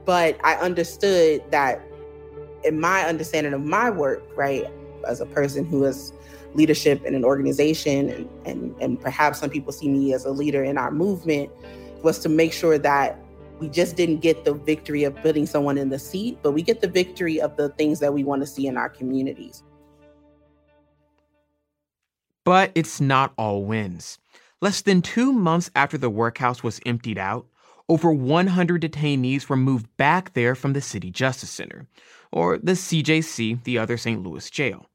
but 0.05 0.38
I 0.43 0.55
understood 0.55 1.43
that 1.51 1.81
in 2.63 2.79
my 2.79 3.03
understanding 3.05 3.53
of 3.53 3.62
my 3.62 3.89
work, 3.89 4.24
right, 4.36 4.65
as 5.08 5.22
a 5.22 5.25
person 5.25 5.65
who 5.65 5.84
has 5.84 6.13
leadership 6.53 7.03
in 7.05 7.15
an 7.15 7.24
organization 7.24 8.10
and, 8.10 8.29
and, 8.46 8.75
and 8.81 9.00
perhaps 9.00 9.39
some 9.39 9.50
people 9.50 9.72
see 9.72 9.88
me 9.88 10.13
as 10.13 10.25
a 10.25 10.31
leader 10.31 10.63
in 10.63 10.77
our 10.77 10.91
movement, 10.91 11.50
was 12.03 12.20
to 12.20 12.29
make 12.29 12.51
sure 12.53 12.77
that 12.77 13.20
we 13.60 13.70
just 13.70 13.96
didn't 13.96 14.17
get 14.17 14.43
the 14.43 14.53
victory 14.53 15.03
of 15.03 15.15
putting 15.17 15.46
someone 15.46 15.77
in 15.77 15.89
the 15.89 16.00
seat, 16.00 16.39
but 16.41 16.51
we 16.51 16.62
get 16.62 16.81
the 16.81 16.88
victory 16.88 17.39
of 17.39 17.55
the 17.58 17.70
things 17.70 18.00
that 18.00 18.13
we 18.13 18.24
want 18.24 18.41
to 18.41 18.48
see 18.48 18.67
in 18.67 18.75
our 18.75 18.89
communities. 18.89 19.63
But 22.43 22.71
it's 22.75 23.00
not 23.00 23.33
all 23.38 23.63
wins. 23.65 24.17
Less 24.62 24.81
than 24.81 25.01
two 25.01 25.31
months 25.31 25.69
after 25.75 25.98
the 25.98 26.10
workhouse 26.10 26.63
was 26.63 26.79
emptied 26.86 27.17
out, 27.17 27.48
over 27.89 28.12
100 28.12 28.81
detainees 28.81 29.50
were 29.50 29.57
moved 29.57 29.86
back 29.98 30.33
there 30.33 30.55
from 30.55 30.74
the 30.74 30.81
City 30.81 31.12
Justice 31.12 31.50
Center, 31.50 31.88
or 32.31 32.57
the 32.57 32.74
CJC, 32.74 33.63
the 33.63 33.77
other 33.77 33.98
St. 33.98 34.24
Louis 34.24 34.50
jail. 34.50 34.88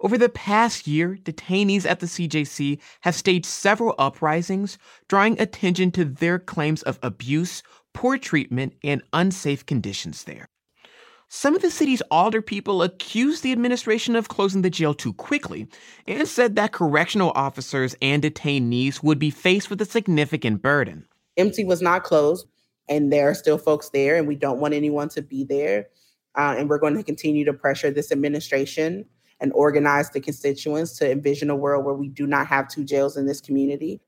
Over 0.00 0.18
the 0.18 0.28
past 0.28 0.86
year, 0.86 1.16
detainees 1.22 1.86
at 1.86 2.00
the 2.00 2.06
CJC 2.06 2.80
have 3.02 3.14
staged 3.14 3.46
several 3.46 3.94
uprisings, 3.98 4.76
drawing 5.08 5.40
attention 5.40 5.92
to 5.92 6.04
their 6.04 6.38
claims 6.38 6.82
of 6.82 6.98
abuse, 7.02 7.62
poor 7.92 8.18
treatment, 8.18 8.74
and 8.82 9.02
unsafe 9.12 9.64
conditions 9.64 10.24
there. 10.24 10.48
Some 11.28 11.56
of 11.56 11.62
the 11.62 11.70
city's 11.70 12.02
alder 12.10 12.42
people 12.42 12.82
accused 12.82 13.42
the 13.42 13.52
administration 13.52 14.14
of 14.14 14.28
closing 14.28 14.62
the 14.62 14.70
jail 14.70 14.94
too 14.94 15.12
quickly 15.14 15.66
and 16.06 16.28
said 16.28 16.56
that 16.56 16.72
correctional 16.72 17.32
officers 17.34 17.96
and 18.00 18.22
detainees 18.22 19.02
would 19.02 19.18
be 19.18 19.30
faced 19.30 19.70
with 19.70 19.80
a 19.80 19.86
significant 19.86 20.62
burden. 20.62 21.06
MSI 21.36 21.66
was 21.66 21.82
not 21.82 22.04
closed, 22.04 22.46
and 22.88 23.12
there 23.12 23.28
are 23.28 23.34
still 23.34 23.58
folks 23.58 23.88
there, 23.90 24.16
and 24.16 24.28
we 24.28 24.36
don't 24.36 24.60
want 24.60 24.74
anyone 24.74 25.08
to 25.10 25.22
be 25.22 25.44
there. 25.44 25.88
Uh, 26.36 26.54
and 26.58 26.68
we're 26.68 26.78
going 26.78 26.96
to 26.96 27.02
continue 27.02 27.44
to 27.44 27.52
pressure 27.52 27.90
this 27.90 28.10
administration 28.10 29.04
and 29.40 29.52
organize 29.52 30.10
the 30.10 30.20
constituents 30.20 30.96
to 30.98 31.10
envision 31.10 31.50
a 31.50 31.56
world 31.56 31.84
where 31.84 31.94
we 31.94 32.08
do 32.08 32.26
not 32.26 32.46
have 32.46 32.68
two 32.68 32.84
jails 32.84 33.16
in 33.16 33.26
this 33.26 33.40
community. 33.40 34.00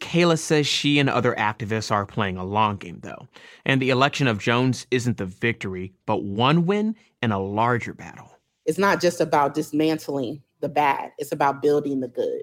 Kayla 0.00 0.38
says 0.38 0.66
she 0.66 0.98
and 0.98 1.08
other 1.08 1.34
activists 1.34 1.90
are 1.90 2.06
playing 2.06 2.36
a 2.36 2.44
long 2.44 2.76
game, 2.76 3.00
though, 3.02 3.26
and 3.64 3.80
the 3.80 3.90
election 3.90 4.26
of 4.26 4.38
Jones 4.38 4.86
isn't 4.90 5.16
the 5.16 5.26
victory, 5.26 5.92
but 6.06 6.24
one 6.24 6.66
win 6.66 6.94
in 7.22 7.32
a 7.32 7.40
larger 7.40 7.94
battle. 7.94 8.30
It's 8.64 8.78
not 8.78 9.00
just 9.00 9.20
about 9.20 9.54
dismantling 9.54 10.42
the 10.60 10.68
bad, 10.68 11.12
it's 11.18 11.32
about 11.32 11.62
building 11.62 12.00
the 12.00 12.08
good. 12.08 12.42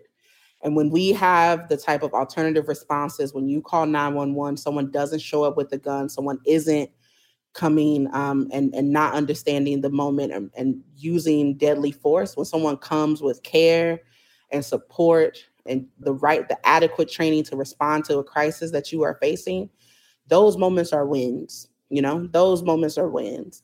And 0.64 0.76
when 0.76 0.90
we 0.90 1.12
have 1.12 1.70
the 1.70 1.78
type 1.78 2.02
of 2.02 2.14
alternative 2.14 2.68
responses, 2.68 3.34
when 3.34 3.48
you 3.48 3.62
call 3.62 3.86
911, 3.86 4.58
someone 4.58 4.90
doesn't 4.90 5.20
show 5.20 5.44
up 5.44 5.58
with 5.58 5.72
a 5.72 5.78
gun, 5.78 6.10
someone 6.10 6.40
isn't 6.46 6.90
coming 7.54 8.08
um, 8.14 8.50
and, 8.52 8.74
and 8.74 8.92
not 8.92 9.14
understanding 9.14 9.82
the 9.82 9.90
moment 9.90 10.34
and, 10.34 10.52
and 10.58 10.82
using 10.98 11.56
deadly 11.56 11.92
force, 11.92 12.36
when 12.36 12.46
someone 12.46 12.78
comes 12.78 13.22
with 13.22 13.44
care 13.44 14.02
and 14.52 14.66
support 14.66 15.46
and 15.66 15.88
the 16.00 16.14
right, 16.14 16.48
the 16.48 16.68
adequate 16.68 17.10
training 17.10 17.44
to 17.46 17.56
respond 17.56 18.06
to 18.06 18.18
a 18.18 18.24
crisis 18.24 18.72
that 18.72 18.92
you 18.92 19.04
are 19.04 19.18
facing, 19.22 19.70
those 20.28 20.58
moments 20.58 20.94
are 20.94 21.06
wins. 21.06 21.68
You 21.90 22.02
know, 22.02 22.28
those 22.32 22.64
moments 22.64 22.98
are 22.98 23.08
wins. 23.08 23.64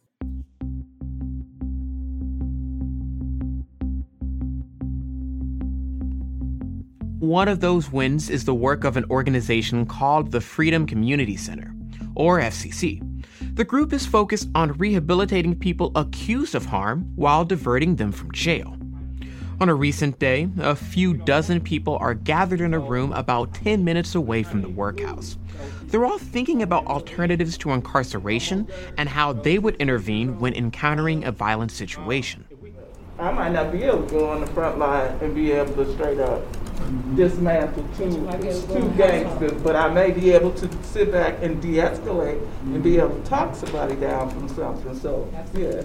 One 7.20 7.48
of 7.48 7.60
those 7.60 7.92
wins 7.92 8.32
is 8.32 8.46
the 8.46 8.56
work 8.56 8.84
of 8.84 8.98
an 8.98 9.06
organization 9.12 9.86
called 9.86 10.32
the 10.32 10.42
Freedom 10.42 10.88
Community 10.88 11.38
Center, 11.38 11.72
or 12.16 12.40
FCC. 12.40 13.00
The 13.56 13.64
group 13.64 13.94
is 13.94 14.08
focused 14.08 14.50
on 14.56 14.74
rehabilitating 14.74 15.60
people 15.60 15.92
accused 15.96 16.56
of 16.56 16.66
harm 16.66 17.12
while 17.16 17.46
diverting 17.46 17.98
them 17.98 18.12
from 18.12 18.32
jail. 18.32 18.76
On 19.62 19.70
a 19.70 19.76
recent 19.76 20.18
day, 20.18 20.50
a 20.58 20.76
few 20.76 21.14
dozen 21.14 21.62
people 21.62 21.96
are 22.02 22.16
gathered 22.16 22.62
in 22.62 22.74
a 22.74 22.80
room 22.80 23.14
about 23.14 23.54
10 23.54 23.84
minutes 23.84 24.16
away 24.16 24.42
from 24.42 24.64
the 24.64 24.70
workhouse. 24.70 25.38
They're 25.84 26.04
all 26.04 26.18
thinking 26.18 26.64
about 26.64 26.88
alternatives 26.88 27.60
to 27.60 27.70
incarceration 27.70 28.68
and 28.98 29.08
how 29.08 29.34
they 29.34 29.60
would 29.60 29.76
intervene 29.76 30.40
when 30.40 30.56
encountering 30.56 31.26
a 31.26 31.32
violent 31.32 31.70
situation. 31.70 32.44
I 33.20 33.32
might 33.34 33.52
not 33.52 33.72
be 33.72 33.84
able 33.84 34.08
to 34.08 34.10
go 34.10 34.30
on 34.32 34.42
the 34.42 34.48
front 34.48 34.80
line 34.80 35.16
and 35.22 35.36
be 35.36 35.52
able 35.52 35.76
to 35.76 35.94
straight 35.94 36.20
up 36.20 36.42
dismantle 37.16 37.88
two, 37.96 38.10
two 38.74 38.92
gangsters, 38.98 39.62
but 39.62 39.76
I 39.76 39.94
may 39.94 40.10
be 40.10 40.32
able 40.32 40.54
to 40.54 40.84
sit 40.84 41.12
back 41.12 41.36
and 41.44 41.62
de-escalate 41.62 42.42
and 42.64 42.82
be 42.82 42.98
able 42.98 43.22
to 43.22 43.30
talk 43.30 43.54
somebody 43.54 43.96
down 43.96 44.32
from 44.32 44.50
something. 44.50 45.00
So, 45.00 45.32
yeah. 45.54 45.84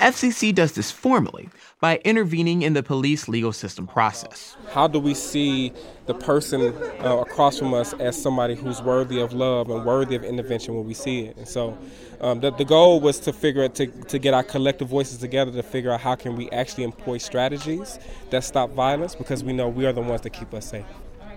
FCC 0.00 0.54
does 0.54 0.72
this 0.72 0.90
formally 0.90 1.50
by 1.78 1.98
intervening 2.06 2.62
in 2.62 2.72
the 2.72 2.82
police 2.82 3.28
legal 3.28 3.52
system 3.52 3.86
process. 3.86 4.56
How 4.72 4.86
do 4.88 4.98
we 4.98 5.12
see 5.12 5.74
the 6.06 6.14
person 6.14 6.72
uh, 7.04 7.18
across 7.18 7.58
from 7.58 7.74
us 7.74 7.92
as 7.94 8.20
somebody 8.20 8.54
who's 8.54 8.80
worthy 8.80 9.20
of 9.20 9.34
love 9.34 9.68
and 9.68 9.84
worthy 9.84 10.16
of 10.16 10.24
intervention 10.24 10.74
when 10.74 10.86
we 10.86 10.94
see 10.94 11.26
it? 11.26 11.36
And 11.36 11.46
so 11.46 11.76
um, 12.22 12.40
the, 12.40 12.50
the 12.50 12.64
goal 12.64 12.98
was 13.00 13.20
to 13.20 13.32
figure 13.34 13.62
out, 13.62 13.74
to, 13.74 13.88
to 13.88 14.18
get 14.18 14.32
our 14.32 14.42
collective 14.42 14.88
voices 14.88 15.18
together 15.18 15.52
to 15.52 15.62
figure 15.62 15.92
out 15.92 16.00
how 16.00 16.14
can 16.14 16.34
we 16.34 16.48
actually 16.50 16.84
employ 16.84 17.18
strategies 17.18 17.98
that 18.30 18.42
stop 18.42 18.70
violence 18.70 19.14
because 19.14 19.44
we 19.44 19.52
know 19.52 19.68
we 19.68 19.84
are 19.84 19.92
the 19.92 20.00
ones 20.00 20.22
that 20.22 20.30
keep 20.30 20.54
us 20.54 20.70
safe. 20.70 20.86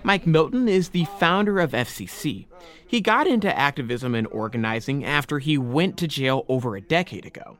Mike 0.04 0.26
Milton 0.26 0.68
is 0.68 0.88
the 0.88 1.04
founder 1.18 1.60
of 1.60 1.72
FCC. 1.72 2.46
He 2.86 3.02
got 3.02 3.26
into 3.26 3.54
activism 3.58 4.14
and 4.14 4.26
organizing 4.28 5.04
after 5.04 5.38
he 5.38 5.58
went 5.58 5.98
to 5.98 6.08
jail 6.08 6.46
over 6.48 6.76
a 6.76 6.80
decade 6.80 7.26
ago. 7.26 7.58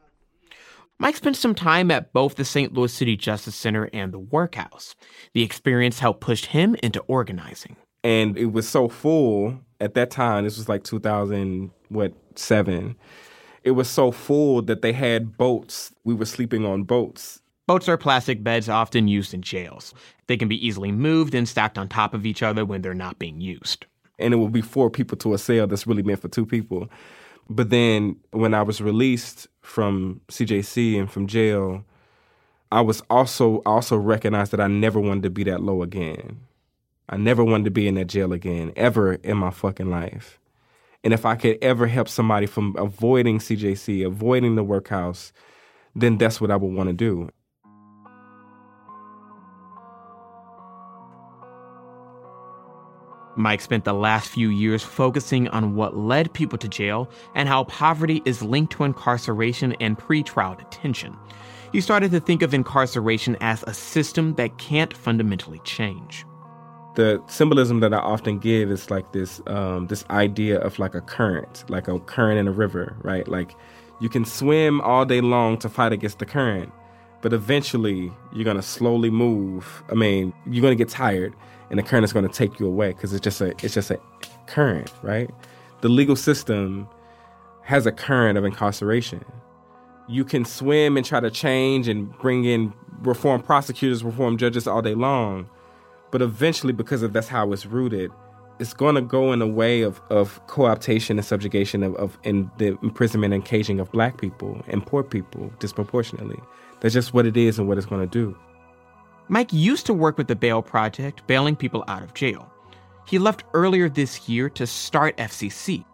Mike 0.99 1.17
spent 1.17 1.37
some 1.37 1.55
time 1.55 1.91
at 1.91 2.13
both 2.13 2.37
the 2.37 2.45
St. 2.45 2.73
Louis 2.73 2.93
City 2.93 3.17
Justice 3.17 3.57
Center 3.57 3.91
and 3.93 4.13
the 4.13 4.19
Workhouse. 4.19 4.95
The 5.33 5.43
experience 5.43 5.99
helped 5.99 6.21
push 6.21 6.45
him 6.45 6.77
into 6.83 7.01
organizing. 7.03 7.77
And 8.05 8.39
it 8.39 8.53
was 8.53 8.69
so 8.69 8.89
full 8.89 9.59
at 9.81 9.95
that 9.95 10.11
time. 10.11 10.45
This 10.45 10.57
was 10.57 10.69
like 10.69 10.85
2000, 10.85 11.71
what, 11.89 12.13
seven. 12.37 12.97
It 13.65 13.73
was 13.73 13.89
so 13.89 14.13
full 14.13 14.63
that 14.63 14.83
they 14.83 14.93
had 14.93 15.37
boats. 15.37 15.93
We 16.05 16.15
were 16.15 16.27
sleeping 16.27 16.65
on 16.65 16.85
boats. 16.85 17.41
Boats 17.67 17.89
are 17.89 17.97
plastic 17.97 18.45
beds 18.45 18.69
often 18.69 19.09
used 19.09 19.33
in 19.33 19.41
jails. 19.41 19.95
They 20.27 20.37
can 20.37 20.49
be 20.49 20.65
easily 20.65 20.93
moved 20.93 21.35
and 21.35 21.49
stacked 21.49 21.79
on 21.79 21.89
top 21.89 22.13
of 22.13 22.27
each 22.27 22.43
other 22.43 22.65
when 22.65 22.83
they're 22.83 22.95
not 22.95 23.19
being 23.19 23.41
used. 23.41 23.87
And 24.19 24.35
it 24.35 24.37
would 24.37 24.53
be 24.53 24.61
four 24.61 24.91
people 24.91 25.17
to 25.19 25.35
a 25.35 25.39
cell 25.39 25.67
that's 25.67 25.87
really 25.87 26.03
meant 26.03 26.21
for 26.21 26.29
two 26.29 26.47
people. 26.47 26.91
But 27.49 27.71
then 27.71 28.17
when 28.31 28.55
I 28.55 28.63
was 28.63 28.81
released 28.81 29.49
from 29.61 30.21
CJC 30.29 30.99
and 30.99 31.11
from 31.11 31.27
jail, 31.27 31.85
I 32.73 32.81
was 32.81 33.03
also 33.11 33.63
also 33.67 33.97
recognized 33.97 34.53
that 34.53 34.61
I 34.61 34.67
never 34.67 34.99
wanted 34.99 35.23
to 35.25 35.31
be 35.31 35.45
that 35.45 35.63
low 35.63 35.83
again. 35.83 36.41
I 37.09 37.17
never 37.17 37.45
wanted 37.45 37.65
to 37.65 37.71
be 37.71 37.87
in 37.87 37.95
that 37.97 38.07
jail 38.07 38.33
again, 38.33 38.73
ever 38.77 39.15
in 39.15 39.37
my 39.37 39.51
fucking 39.51 39.91
life. 39.91 40.39
And 41.05 41.13
if 41.13 41.27
I 41.27 41.37
could 41.37 41.59
ever 41.61 41.87
help 41.87 42.09
somebody 42.09 42.47
from 42.47 42.75
avoiding 42.79 43.39
CJC, 43.39 44.07
avoiding 44.07 44.55
the 44.55 44.65
workhouse, 44.65 45.33
then 45.95 46.17
that's 46.17 46.41
what 46.41 46.51
I 46.51 46.57
would 46.57 46.73
want 46.73 46.89
to 46.89 46.95
do. 46.95 47.29
Mike 53.37 53.61
spent 53.61 53.85
the 53.85 53.93
last 53.93 54.29
few 54.29 54.49
years 54.49 54.83
focusing 54.83 55.49
on 55.49 55.75
what 55.75 55.97
led 55.97 56.33
people 56.33 56.59
to 56.59 56.69
jail 56.69 57.09
and 57.35 57.49
how 57.49 57.65
poverty 57.65 58.23
is 58.25 58.43
linked 58.43 58.73
to 58.75 58.85
incarceration 58.85 59.75
and 59.81 59.99
pretrial 59.99 60.57
detention. 60.57 61.17
He 61.73 61.81
started 61.81 62.13
to 62.13 62.21
think 62.21 62.43
of 62.43 62.55
incarceration 62.55 63.37
as 63.41 63.65
a 63.65 63.75
system 63.75 64.35
that 64.35 64.59
can't 64.59 64.97
fundamentally 64.97 65.61
change. 65.65 66.25
The 66.95 67.21
symbolism 67.27 67.81
that 67.81 67.93
I 67.93 67.99
often 67.99 68.39
give 68.39 68.71
is 68.71 68.89
like 68.89 69.11
this 69.11 69.41
um, 69.49 69.89
this 69.89 70.05
idea 70.11 70.61
of 70.61 70.79
like 70.79 70.95
a 70.95 71.01
current, 71.01 71.65
like 71.69 71.89
a 71.89 71.99
current 71.99 72.39
in 72.39 72.47
a 72.47 72.53
river, 72.53 72.97
right? 73.03 73.27
Like 73.27 73.57
you 74.01 74.09
can 74.09 74.25
swim 74.25 74.81
all 74.83 75.05
day 75.05 75.21
long 75.21 75.59
to 75.59 75.69
fight 75.69 75.93
against 75.93 76.21
the 76.21 76.27
current, 76.27 76.73
but 77.21 77.33
eventually 77.33 78.13
you're 78.33 78.45
gonna 78.45 78.63
slowly 78.63 79.11
move. 79.11 79.83
I 79.91 79.95
mean, 79.95 80.33
you're 80.47 80.63
gonna 80.63 80.77
get 80.77 80.89
tired 80.89 81.35
and 81.71 81.79
the 81.79 81.83
current 81.83 82.05
is 82.05 82.13
going 82.13 82.27
to 82.27 82.33
take 82.33 82.59
you 82.61 82.67
away 82.67 82.89
because 82.89 83.13
it's 83.13 83.23
just 83.23 83.41
a 83.41 83.51
it's 83.65 83.75
just 83.75 83.91
a 83.91 83.99
current, 84.47 84.93
right? 85.03 85.31
The 85.81 85.89
legal 85.89 86.17
system 86.17 86.89
has 87.63 87.87
a 87.87 87.93
current 87.93 88.39
of 88.39 88.45
incarceration. 88.45 89.25
You 90.07 90.25
can 90.25 90.45
swim 90.45 90.97
and 90.97 91.05
try 91.05 91.21
to 91.21 91.31
change 91.31 91.89
and 91.89 92.13
bring 92.19 92.45
in 92.45 92.73
reform 93.01 93.43
prosecutors, 93.43 94.05
reform 94.05 94.37
judges 94.37 94.67
all 94.67 94.83
day 94.83 94.95
long, 94.95 95.49
but 96.11 96.23
eventually, 96.23 96.73
because 96.73 97.03
of 97.03 97.13
that's 97.13 97.29
how 97.29 97.53
it's 97.53 97.67
rooted, 97.67 98.11
it's 98.59 98.73
going 98.73 98.95
to 98.95 99.01
go 99.01 99.33
in 99.33 99.43
a 99.43 99.47
way 99.47 99.83
of, 99.83 100.01
of 100.11 100.41
co-optation 100.47 101.11
and 101.11 101.25
subjugation 101.25 101.83
of, 101.83 101.95
of 101.97 102.19
in 102.23 102.51
the 102.59 102.79
imprisonment 102.83 103.35
and 103.35 103.45
caging 103.45 103.81
of 103.81 103.91
black 103.91 104.21
people 104.21 104.63
and 104.69 104.87
poor 104.87 105.03
people 105.03 105.51
disproportionately. 105.59 106.39
That's 106.81 106.95
just 106.95 107.15
what 107.15 107.27
it 107.27 107.37
is 107.37 107.59
and 107.59 107.67
what 107.67 107.79
it's 107.79 107.87
going 107.87 108.03
to 108.03 108.07
do. 108.07 108.37
Mike 109.29 109.53
used 109.53 109.87
to 109.87 109.95
work 109.95 110.19
with 110.19 110.29
the 110.29 110.37
Bail 110.37 110.63
Project, 110.63 111.27
bailing 111.27 111.57
people 111.57 111.85
out 111.89 112.03
of 112.03 112.15
jail. 112.15 112.51
He 113.07 113.19
left 113.19 113.45
earlier 113.55 113.89
this 113.89 114.29
year 114.29 114.49
to 114.51 114.67
start 114.67 115.17
FCC, 115.17 115.85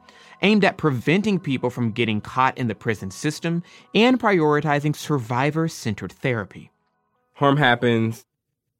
aimed 0.42 0.64
at 0.64 0.78
preventing 0.78 1.38
people 1.38 1.70
from 1.70 1.92
getting 1.92 2.20
caught 2.20 2.58
in 2.58 2.68
the 2.68 2.74
prison 2.74 3.10
system 3.10 3.62
and 3.94 4.18
prioritizing 4.18 4.96
survivor 4.96 5.68
centered 5.68 6.12
therapy. 6.12 6.70
Harm 7.34 7.56
happens, 7.56 8.24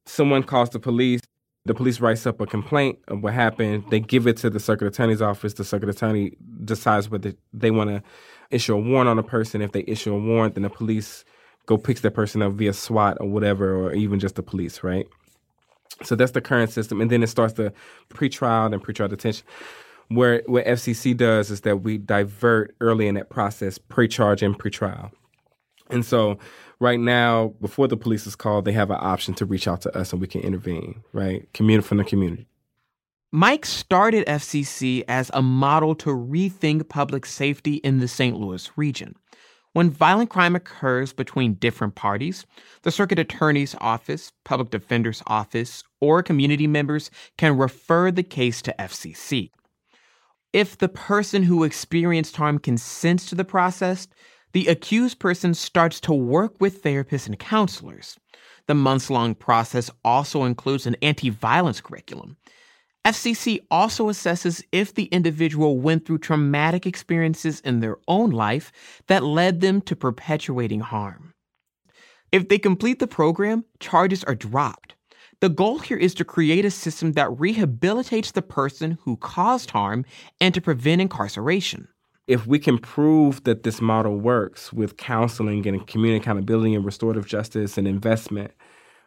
someone 0.04 0.42
calls 0.42 0.70
the 0.70 0.80
police, 0.80 1.20
the 1.66 1.74
police 1.74 2.00
writes 2.00 2.26
up 2.26 2.40
a 2.40 2.46
complaint 2.46 2.98
of 3.08 3.22
what 3.22 3.34
happened. 3.34 3.84
They 3.90 4.00
give 4.00 4.26
it 4.26 4.38
to 4.38 4.50
the 4.50 4.58
circuit 4.58 4.88
attorney's 4.88 5.20
office. 5.20 5.54
The 5.54 5.64
circuit 5.64 5.90
attorney 5.90 6.36
decides 6.64 7.10
whether 7.10 7.34
they 7.52 7.70
want 7.70 7.90
to 7.90 8.02
issue 8.50 8.74
a 8.74 8.78
warrant 8.78 9.10
on 9.10 9.18
a 9.18 9.22
person. 9.22 9.60
If 9.60 9.72
they 9.72 9.84
issue 9.86 10.14
a 10.14 10.18
warrant, 10.18 10.54
then 10.54 10.62
the 10.62 10.70
police 10.70 11.24
go 11.70 11.78
pick 11.78 12.00
that 12.00 12.10
person 12.10 12.42
up 12.42 12.52
via 12.54 12.72
SWAT 12.72 13.16
or 13.20 13.28
whatever, 13.28 13.76
or 13.76 13.92
even 13.92 14.18
just 14.18 14.34
the 14.34 14.42
police, 14.42 14.82
right? 14.82 15.06
So 16.02 16.16
that's 16.16 16.32
the 16.32 16.40
current 16.40 16.72
system, 16.72 17.00
and 17.00 17.08
then 17.08 17.22
it 17.22 17.28
starts 17.28 17.52
the 17.52 17.72
pretrial 18.08 18.74
and 18.74 18.82
pretrial 18.82 19.08
detention. 19.08 19.46
Where 20.08 20.42
what 20.46 20.64
FCC 20.64 21.16
does 21.16 21.48
is 21.48 21.60
that 21.60 21.82
we 21.82 21.96
divert 21.96 22.74
early 22.80 23.06
in 23.06 23.14
that 23.14 23.30
process, 23.30 23.78
pre-charge 23.78 24.42
and 24.42 24.58
pretrial. 24.58 25.12
And 25.90 26.04
so 26.04 26.38
right 26.80 26.98
now, 26.98 27.54
before 27.60 27.86
the 27.86 27.96
police 27.96 28.26
is 28.26 28.34
called, 28.34 28.64
they 28.64 28.72
have 28.72 28.90
an 28.90 28.98
option 29.00 29.34
to 29.34 29.46
reach 29.46 29.68
out 29.68 29.80
to 29.82 29.96
us 29.96 30.12
and 30.12 30.20
we 30.20 30.26
can 30.26 30.40
intervene, 30.40 31.04
right? 31.12 31.48
Community 31.54 31.86
from 31.86 31.98
the 31.98 32.04
community. 32.04 32.48
Mike 33.30 33.64
started 33.64 34.26
FCC 34.26 35.04
as 35.06 35.30
a 35.34 35.42
model 35.42 35.94
to 35.94 36.10
rethink 36.10 36.88
public 36.88 37.24
safety 37.24 37.74
in 37.74 38.00
the 38.00 38.08
St. 38.08 38.36
Louis 38.36 38.68
region. 38.74 39.14
When 39.72 39.90
violent 39.90 40.30
crime 40.30 40.56
occurs 40.56 41.12
between 41.12 41.54
different 41.54 41.94
parties, 41.94 42.44
the 42.82 42.90
circuit 42.90 43.20
attorney's 43.20 43.76
office, 43.80 44.32
public 44.44 44.70
defender's 44.70 45.22
office, 45.28 45.84
or 46.00 46.24
community 46.24 46.66
members 46.66 47.08
can 47.38 47.56
refer 47.56 48.10
the 48.10 48.24
case 48.24 48.60
to 48.62 48.74
FCC. 48.80 49.50
If 50.52 50.76
the 50.76 50.88
person 50.88 51.44
who 51.44 51.62
experienced 51.62 52.36
harm 52.36 52.58
consents 52.58 53.26
to 53.26 53.36
the 53.36 53.44
process, 53.44 54.08
the 54.52 54.66
accused 54.66 55.20
person 55.20 55.54
starts 55.54 56.00
to 56.00 56.12
work 56.12 56.60
with 56.60 56.82
therapists 56.82 57.26
and 57.26 57.38
counselors. 57.38 58.18
The 58.66 58.74
months 58.74 59.08
long 59.08 59.36
process 59.36 59.88
also 60.04 60.42
includes 60.42 60.86
an 60.86 60.96
anti 61.00 61.30
violence 61.30 61.80
curriculum 61.80 62.36
FCC 63.06 63.60
also 63.70 64.08
assesses 64.10 64.62
if 64.72 64.94
the 64.94 65.04
individual 65.04 65.78
went 65.78 66.04
through 66.04 66.18
traumatic 66.18 66.86
experiences 66.86 67.60
in 67.60 67.80
their 67.80 67.96
own 68.08 68.30
life 68.30 68.70
that 69.06 69.22
led 69.22 69.60
them 69.60 69.80
to 69.82 69.96
perpetuating 69.96 70.80
harm. 70.80 71.32
If 72.30 72.48
they 72.48 72.58
complete 72.58 72.98
the 72.98 73.06
program, 73.06 73.64
charges 73.80 74.22
are 74.24 74.34
dropped. 74.34 74.94
The 75.40 75.48
goal 75.48 75.78
here 75.78 75.96
is 75.96 76.12
to 76.14 76.24
create 76.24 76.66
a 76.66 76.70
system 76.70 77.12
that 77.12 77.30
rehabilitates 77.30 78.32
the 78.32 78.42
person 78.42 78.98
who 79.02 79.16
caused 79.16 79.70
harm 79.70 80.04
and 80.38 80.52
to 80.52 80.60
prevent 80.60 81.00
incarceration. 81.00 81.88
If 82.26 82.46
we 82.46 82.58
can 82.58 82.76
prove 82.76 83.42
that 83.44 83.62
this 83.62 83.80
model 83.80 84.18
works 84.18 84.72
with 84.74 84.98
counseling 84.98 85.66
and 85.66 85.86
community 85.86 86.20
accountability 86.20 86.74
and 86.74 86.84
restorative 86.84 87.26
justice 87.26 87.78
and 87.78 87.88
investment, 87.88 88.52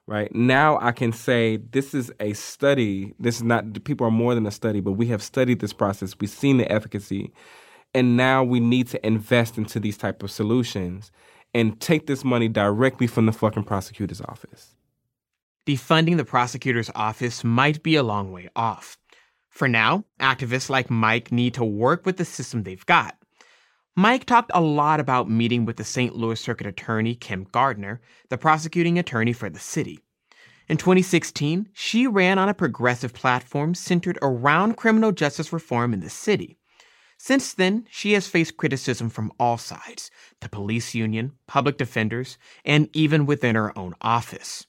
right? 0.07 0.33
Now 0.35 0.79
i 0.81 0.91
can 0.91 1.13
say 1.13 1.57
this 1.71 1.93
is 1.93 2.11
a 2.19 2.33
study 2.33 3.13
this 3.19 3.37
is 3.37 3.43
not 3.43 3.83
people 3.83 4.05
are 4.07 4.11
more 4.11 4.35
than 4.35 4.45
a 4.45 4.51
study 4.51 4.81
but 4.81 4.93
we 4.93 5.07
have 5.07 5.23
studied 5.23 5.59
this 5.59 5.73
process 5.73 6.15
we've 6.19 6.29
seen 6.29 6.57
the 6.57 6.69
efficacy 6.71 7.31
and 7.93 8.17
now 8.17 8.43
we 8.43 8.59
need 8.59 8.87
to 8.87 9.05
invest 9.05 9.57
into 9.57 9.79
these 9.79 9.97
type 9.97 10.23
of 10.23 10.31
solutions 10.31 11.11
and 11.53 11.79
take 11.79 12.07
this 12.07 12.23
money 12.23 12.47
directly 12.47 13.07
from 13.07 13.25
the 13.25 13.31
fucking 13.31 13.63
prosecutor's 13.63 14.21
office. 14.21 14.75
Defunding 15.67 16.17
the 16.17 16.25
prosecutor's 16.25 16.89
office 16.95 17.43
might 17.43 17.83
be 17.83 17.95
a 17.95 18.03
long 18.03 18.31
way 18.31 18.49
off. 18.55 18.97
For 19.49 19.67
now 19.67 20.05
activists 20.19 20.69
like 20.69 20.89
mike 20.89 21.31
need 21.31 21.53
to 21.53 21.63
work 21.63 22.05
with 22.05 22.17
the 22.17 22.25
system 22.25 22.63
they've 22.63 22.85
got 22.85 23.15
Mike 23.95 24.25
talked 24.25 24.49
a 24.55 24.61
lot 24.61 24.99
about 24.99 25.29
meeting 25.29 25.65
with 25.65 25.77
the 25.77 25.83
St. 25.83 26.15
Louis 26.15 26.39
Circuit 26.39 26.65
Attorney 26.65 27.13
Kim 27.13 27.45
Gardner, 27.51 28.01
the 28.29 28.39
prosecuting 28.39 28.97
attorney 28.97 29.33
for 29.33 29.51
the 29.51 29.59
city. 29.59 29.99
In 30.67 30.77
2016, 30.77 31.69
she 31.73 32.07
ran 32.07 32.39
on 32.39 32.49
a 32.49 32.55
progressive 32.55 33.13
platform 33.13 33.75
centered 33.75 34.17
around 34.23 34.77
criminal 34.77 35.11
justice 35.11 35.53
reform 35.53 35.93
in 35.93 35.99
the 35.99 36.09
city. 36.09 36.57
Since 37.19 37.53
then, 37.53 37.85
she 37.91 38.13
has 38.13 38.27
faced 38.27 38.57
criticism 38.57 39.11
from 39.11 39.31
all 39.39 39.59
sides 39.59 40.09
the 40.39 40.49
police 40.49 40.95
union, 40.95 41.33
public 41.45 41.77
defenders, 41.77 42.39
and 42.65 42.89
even 42.93 43.27
within 43.27 43.55
her 43.55 43.77
own 43.77 43.93
office. 44.01 44.65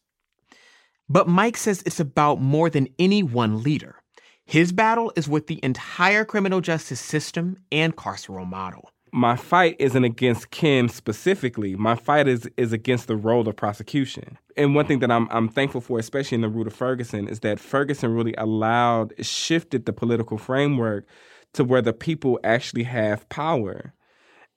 But 1.08 1.28
Mike 1.28 1.56
says 1.56 1.82
it's 1.86 1.98
about 1.98 2.42
more 2.42 2.68
than 2.68 2.88
any 2.98 3.22
one 3.22 3.62
leader. 3.62 4.02
His 4.44 4.72
battle 4.72 5.14
is 5.16 5.30
with 5.30 5.46
the 5.46 5.60
entire 5.62 6.26
criminal 6.26 6.60
justice 6.60 7.00
system 7.00 7.56
and 7.72 7.96
carceral 7.96 8.46
model 8.46 8.90
my 9.14 9.36
fight 9.36 9.76
isn't 9.78 10.02
against 10.02 10.50
Kim 10.50 10.88
specifically. 10.88 11.76
My 11.76 11.94
fight 11.94 12.26
is 12.26 12.50
is 12.56 12.72
against 12.72 13.06
the 13.06 13.14
role 13.14 13.48
of 13.48 13.54
prosecution. 13.54 14.36
And 14.56 14.74
one 14.74 14.86
thing 14.86 14.98
that 14.98 15.10
I'm 15.12 15.28
I'm 15.30 15.48
thankful 15.48 15.80
for, 15.80 16.00
especially 16.00 16.34
in 16.34 16.40
the 16.40 16.48
root 16.48 16.66
of 16.66 16.74
Ferguson, 16.74 17.28
is 17.28 17.38
that 17.40 17.60
Ferguson 17.60 18.12
really 18.12 18.34
allowed 18.36 19.14
shifted 19.24 19.86
the 19.86 19.92
political 19.92 20.36
framework 20.36 21.06
to 21.52 21.62
where 21.62 21.80
the 21.80 21.92
people 21.92 22.40
actually 22.42 22.82
have 22.82 23.28
power. 23.28 23.94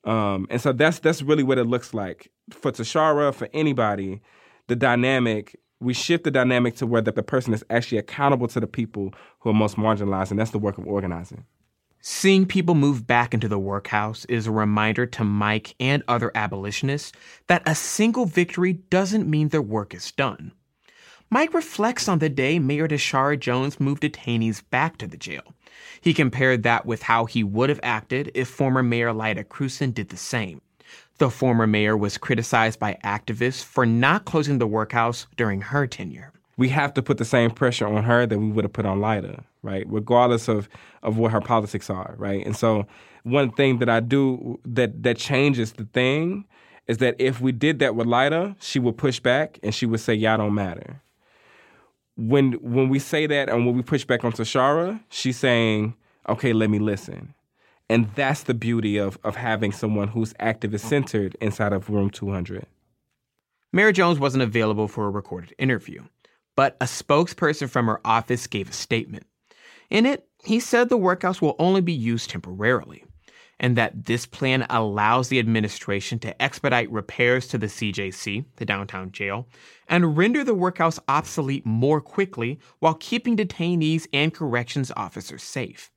Um, 0.06 0.48
and 0.50 0.60
so 0.60 0.74
that's 0.74 0.98
that's 1.00 1.22
really 1.22 1.44
what 1.44 1.60
it 1.60 1.66
looks 1.66 1.94
like 1.94 2.32
for 2.50 2.72
Tishaura, 2.72 3.36
for 3.36 3.48
anybody. 3.54 4.22
The 4.66 4.76
dynamic 4.76 5.56
we 5.80 5.94
shift 5.94 6.24
the 6.24 6.32
dynamic 6.32 6.76
to 6.78 6.88
where 6.88 7.04
the, 7.04 7.12
the 7.12 7.22
person 7.22 7.54
is 7.54 7.64
actually 7.70 8.00
accountable 8.00 8.48
to 8.48 8.60
the 8.60 8.66
people 8.66 9.14
who 9.42 9.52
are 9.52 9.54
most 9.54 9.78
marginalized, 9.78 10.32
and 10.32 10.40
that's 10.40 10.50
the 10.50 10.58
work 10.58 10.80
of 10.80 10.88
organizing. 10.88 11.46
Seeing 12.10 12.46
people 12.46 12.74
move 12.74 13.06
back 13.06 13.34
into 13.34 13.50
the 13.50 13.60
workhouse 13.60 14.24
is 14.26 14.48
a 14.48 14.52
reminder 14.52 15.06
to 15.08 15.26
Mike 15.26 15.76
and 15.78 16.04
other 16.08 16.32
abolitionists 16.34 17.12
that 17.48 17.62
a 17.66 17.76
single 17.76 18.26
victory 18.26 18.72
doesn't 18.90 19.30
mean 19.30 19.50
their 19.50 19.62
work 19.62 19.94
is 19.94 20.14
done. 20.14 20.54
Mike 21.30 21.54
reflects 21.54 22.08
on 22.08 22.20
the 22.20 22.30
day 22.30 22.60
Mayor 22.60 22.88
Tishaura 22.88 23.38
Jones 23.38 23.82
moved 23.82 24.04
detainees 24.04 24.64
back 24.70 24.98
to 25.00 25.06
the 25.06 25.18
jail. 25.18 25.54
He 26.00 26.14
compared 26.14 26.64
that 26.64 26.86
with 26.86 27.04
how 27.04 27.26
he 27.26 27.44
would 27.44 27.68
have 27.68 27.82
acted 27.84 28.32
if 28.34 28.48
former 28.48 28.82
Mayor 28.82 29.12
Lyda 29.12 29.44
Krewson 29.44 29.94
did 29.94 30.08
the 30.08 30.16
same. 30.16 30.62
The 31.18 31.30
former 31.30 31.68
mayor 31.68 31.98
was 31.98 32.18
criticized 32.18 32.80
by 32.80 32.98
activists 33.04 33.62
for 33.62 33.86
not 33.86 34.24
closing 34.24 34.60
the 34.60 34.66
workhouse 34.66 35.28
during 35.36 35.60
her 35.60 35.86
tenure 35.86 36.32
we 36.58 36.70
have 36.70 36.94
to 36.96 37.04
put 37.04 37.18
the 37.18 37.26
same 37.26 37.52
pressure 37.52 37.88
on 37.88 38.04
her 38.04 38.26
that 38.26 38.38
we 38.38 38.50
would 38.50 38.66
have 38.66 38.74
put 38.74 38.86
on 38.86 39.00
Lyda, 39.00 39.44
right? 39.62 39.86
Regardless 39.88 40.48
of 40.48 40.68
of 41.04 41.18
what 41.18 41.32
her 41.32 41.42
politics 41.42 41.90
are, 41.90 42.16
right? 42.18 42.46
And 42.46 42.56
so 42.56 42.88
one 43.24 43.52
thing 43.52 43.78
that 43.80 43.90
I 43.90 44.00
do 44.00 44.60
that 44.66 45.04
that 45.04 45.18
changes 45.18 45.74
the 45.74 45.86
thing 45.86 46.46
is 46.88 46.98
that 46.98 47.16
if 47.20 47.42
we 47.42 47.52
did 47.52 47.80
that 47.80 47.96
with 47.96 48.08
Lyda, 48.08 48.56
she 48.60 48.80
would 48.80 48.98
push 48.98 49.20
back 49.20 49.60
and 49.62 49.74
she 49.74 49.86
would 49.86 50.00
say, 50.00 50.14
"Y'all 50.14 50.38
don't 50.38 50.56
matter." 50.56 51.02
When 52.16 52.54
when 52.54 52.90
we 52.90 53.00
say 53.00 53.28
that 53.28 53.50
and 53.50 53.66
when 53.66 53.76
we 53.76 53.84
push 53.84 54.04
back 54.04 54.24
on 54.26 54.32
Tishaura, 54.32 55.00
she's 55.10 55.38
saying, 55.38 55.94
"Okay, 56.28 56.54
let 56.54 56.70
me 56.70 56.80
listen." 56.80 57.34
And 57.90 58.10
that's 58.16 58.44
the 58.44 58.56
beauty 58.56 58.98
of 58.98 59.20
of 59.24 59.36
having 59.36 59.72
someone 59.72 60.08
who's 60.08 60.34
activist 60.36 60.82
centered 60.82 61.38
inside 61.40 61.72
of 61.74 61.90
room 61.90 62.10
200. 62.10 62.66
Mayor 63.74 63.92
Jones 63.92 64.18
wasn't 64.18 64.42
available 64.42 64.88
for 64.88 65.06
a 65.06 65.10
recorded 65.10 65.54
interview 65.58 66.02
but 66.58 66.76
a 66.82 66.86
spokesperson 66.86 67.70
from 67.70 67.86
her 67.86 68.02
office 68.04 68.48
gave 68.48 68.70
a 68.70 68.74
statement. 68.74 69.26
In 69.92 70.06
it, 70.06 70.28
he 70.44 70.60
said 70.60 70.90
the 70.90 70.98
workhouse 70.98 71.42
will 71.42 71.56
only 71.60 71.82
be 71.82 71.94
used 71.94 72.32
temporarily, 72.32 73.06
and 73.60 73.78
that 73.78 74.06
this 74.06 74.26
plan 74.26 74.66
allows 74.70 75.30
the 75.30 75.38
administration 75.40 76.18
to 76.20 76.42
expedite 76.42 76.92
repairs 76.92 77.48
to 77.48 77.60
the 77.60 77.68
CJC, 77.68 78.44
the 78.56 78.66
downtown 78.66 79.12
jail, 79.12 79.48
and 79.88 80.18
render 80.18 80.44
the 80.44 80.56
workhouse 80.56 81.00
obsolete 81.08 81.66
more 81.66 82.02
quickly 82.02 82.60
while 82.80 82.96
keeping 82.96 83.38
detainees 83.38 84.08
and 84.12 84.34
corrections 84.34 84.92
officers 84.98 85.44
safe. 85.44 85.92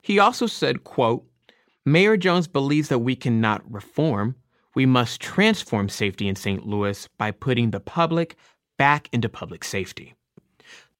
He 0.00 0.20
also 0.20 0.46
said, 0.46 0.84
quote, 0.84 1.26
Mayor 1.84 2.16
Jones 2.16 2.46
believes 2.46 2.88
that 2.88 3.00
we 3.00 3.16
cannot 3.16 3.70
reform, 3.70 4.36
we 4.74 4.86
must 4.86 5.20
transform 5.20 5.88
safety 5.88 6.28
in 6.28 6.36
St. 6.36 6.66
Louis 6.66 7.08
by 7.18 7.30
putting 7.30 7.70
the 7.72 7.80
public, 7.80 8.36
back 8.78 9.08
into 9.12 9.28
public 9.28 9.64
safety. 9.64 10.14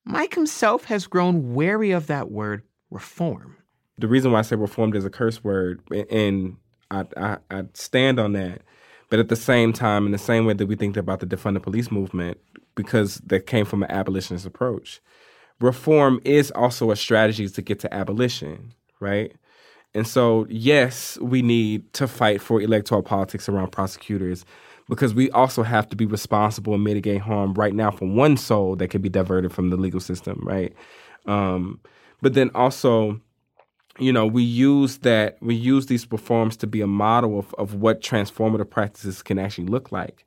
Mike 0.05 0.35
himself 0.35 0.85
has 0.85 1.07
grown 1.07 1.55
wary 1.55 1.93
of 1.93 2.07
that 2.09 2.31
word 2.31 2.63
reform. 2.91 3.57
The 3.99 4.09
reason 4.09 4.33
why 4.33 4.41
I 4.41 4.43
say 4.43 4.57
reformed 4.57 4.97
is 4.97 5.05
a 5.05 5.11
curse 5.11 5.45
word, 5.45 5.81
and 6.11 6.57
I, 6.91 7.05
I, 7.17 7.37
I 7.51 7.65
stand 7.75 8.19
on 8.19 8.33
that. 8.33 8.63
But 9.11 9.21
at 9.21 9.29
the 9.29 9.37
same 9.37 9.73
time, 9.73 10.07
in 10.07 10.13
the 10.13 10.19
same 10.19 10.47
way 10.47 10.55
that 10.55 10.67
we 10.67 10.75
think 10.75 10.97
about 10.97 11.21
the 11.21 11.27
defund 11.27 11.55
the 11.55 11.61
police 11.61 11.91
movement, 11.91 12.39
because 12.75 13.17
that 13.27 13.47
came 13.47 13.67
from 13.67 13.83
an 13.83 13.91
abolitionist 13.91 14.47
approach, 14.47 15.01
reform 15.61 16.21
is 16.25 16.51
also 16.53 16.91
a 16.91 16.97
strategy 16.97 17.49
to 17.49 17.63
get 17.63 17.79
to 17.81 17.95
abolition, 17.95 18.73
right? 19.01 19.35
And 19.95 20.09
so, 20.09 20.47
yes, 20.49 21.19
we 21.21 21.43
need 21.43 21.93
to 21.93 22.09
fight 22.09 22.41
for 22.41 22.63
electoral 22.63 23.03
politics 23.03 23.49
around 23.49 23.73
prosecutors 23.73 24.47
because 24.89 25.15
we 25.15 25.31
also 25.31 25.63
have 25.63 25.89
to 25.89 25.97
be 25.97 26.07
responsible 26.07 26.75
and 26.75 26.85
mitigate 26.85 27.21
harm 27.21 27.55
right 27.55 27.75
now 27.75 27.91
for 27.91 28.07
one 28.07 28.37
soul 28.37 28.77
that 28.77 28.89
could 28.89 29.03
be 29.03 29.09
diverted 29.09 29.53
from 29.53 29.71
the 29.71 29.77
legal 29.77 30.01
system, 30.01 30.41
right? 30.43 30.75
Um, 31.27 31.81
but 32.21 32.35
then 32.35 32.51
also, 32.55 33.21
you 33.99 34.13
know, 34.13 34.27
we 34.27 34.43
use 34.43 34.99
that 34.99 35.39
we 35.41 35.55
use 35.55 35.87
these 35.87 36.11
reforms 36.11 36.57
to 36.59 36.67
be 36.67 36.81
a 36.81 36.87
model 36.87 37.39
of, 37.39 37.55
of 37.55 37.75
what 37.75 38.01
transformative 38.01 38.71
practices 38.71 39.23
can 39.23 39.39
actually 39.39 39.67
look 39.67 39.93
like. 39.93 40.25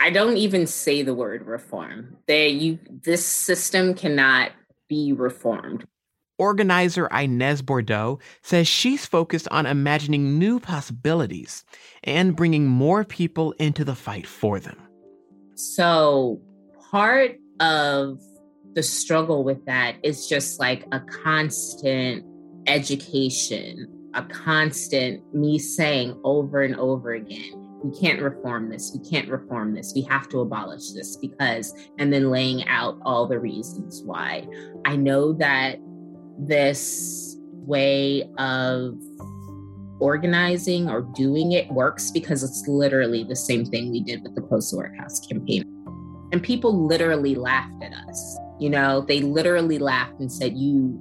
I 0.00 0.10
don't 0.10 0.36
even 0.36 0.66
say 0.66 1.02
the 1.02 1.14
word 1.14 1.46
reform. 1.46 2.16
They 2.26 2.48
you 2.48 2.78
this 3.04 3.24
system 3.24 3.94
cannot 3.94 4.52
be 4.88 5.12
reformed. 5.12 5.86
Organizer 6.38 7.06
Inez 7.08 7.62
Bordeaux 7.62 8.18
says 8.42 8.66
she's 8.66 9.06
focused 9.06 9.48
on 9.50 9.66
imagining 9.66 10.38
new 10.38 10.58
possibilities 10.58 11.64
and 12.04 12.36
bringing 12.36 12.66
more 12.66 13.04
people 13.04 13.52
into 13.52 13.84
the 13.84 13.94
fight 13.94 14.26
for 14.26 14.58
them. 14.58 14.76
So, 15.54 16.40
part 16.90 17.36
of 17.60 18.18
the 18.74 18.82
struggle 18.82 19.44
with 19.44 19.64
that 19.66 19.96
is 20.02 20.26
just 20.26 20.58
like 20.58 20.84
a 20.92 21.00
constant 21.00 22.24
education, 22.66 23.88
a 24.14 24.22
constant 24.22 25.22
me 25.34 25.58
saying 25.58 26.18
over 26.24 26.62
and 26.62 26.76
over 26.76 27.12
again, 27.12 27.68
we 27.84 27.98
can't 27.98 28.22
reform 28.22 28.70
this, 28.70 28.96
we 28.96 29.08
can't 29.08 29.28
reform 29.28 29.74
this, 29.74 29.92
we 29.94 30.02
have 30.02 30.28
to 30.28 30.40
abolish 30.40 30.92
this 30.92 31.16
because, 31.16 31.74
and 31.98 32.12
then 32.12 32.30
laying 32.30 32.66
out 32.68 32.98
all 33.02 33.26
the 33.26 33.38
reasons 33.38 34.02
why. 34.04 34.46
I 34.84 34.96
know 34.96 35.32
that 35.34 35.78
this 36.38 37.36
way 37.66 38.28
of 38.38 38.98
organizing 40.00 40.90
or 40.90 41.02
doing 41.14 41.52
it 41.52 41.70
works 41.70 42.10
because 42.10 42.42
it's 42.42 42.64
literally 42.66 43.22
the 43.22 43.36
same 43.36 43.64
thing 43.64 43.92
we 43.92 44.00
did 44.00 44.22
with 44.22 44.34
the 44.34 44.40
the 44.40 44.76
Workhouse 44.76 45.20
campaign. 45.26 45.62
And 46.32 46.42
people 46.42 46.86
literally 46.86 47.34
laughed 47.34 47.82
at 47.82 47.92
us. 47.92 48.38
You 48.58 48.70
know, 48.70 49.02
they 49.02 49.20
literally 49.20 49.78
laughed 49.78 50.18
and 50.18 50.30
said, 50.30 50.56
You 50.56 50.98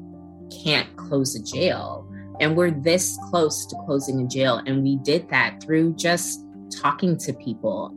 can't 0.64 0.96
close 0.98 1.36
a 1.36 1.42
jail. 1.42 2.08
And 2.40 2.56
we're 2.56 2.72
this 2.72 3.18
close 3.30 3.66
to 3.68 3.76
closing 3.86 4.22
a 4.22 4.28
jail. 4.28 4.62
And 4.66 4.84
we 4.84 4.98
did 4.98 5.30
that 5.30 5.62
through 5.64 5.96
just 5.96 6.40
talking 6.82 7.18
to 7.20 7.34
people. 7.34 7.96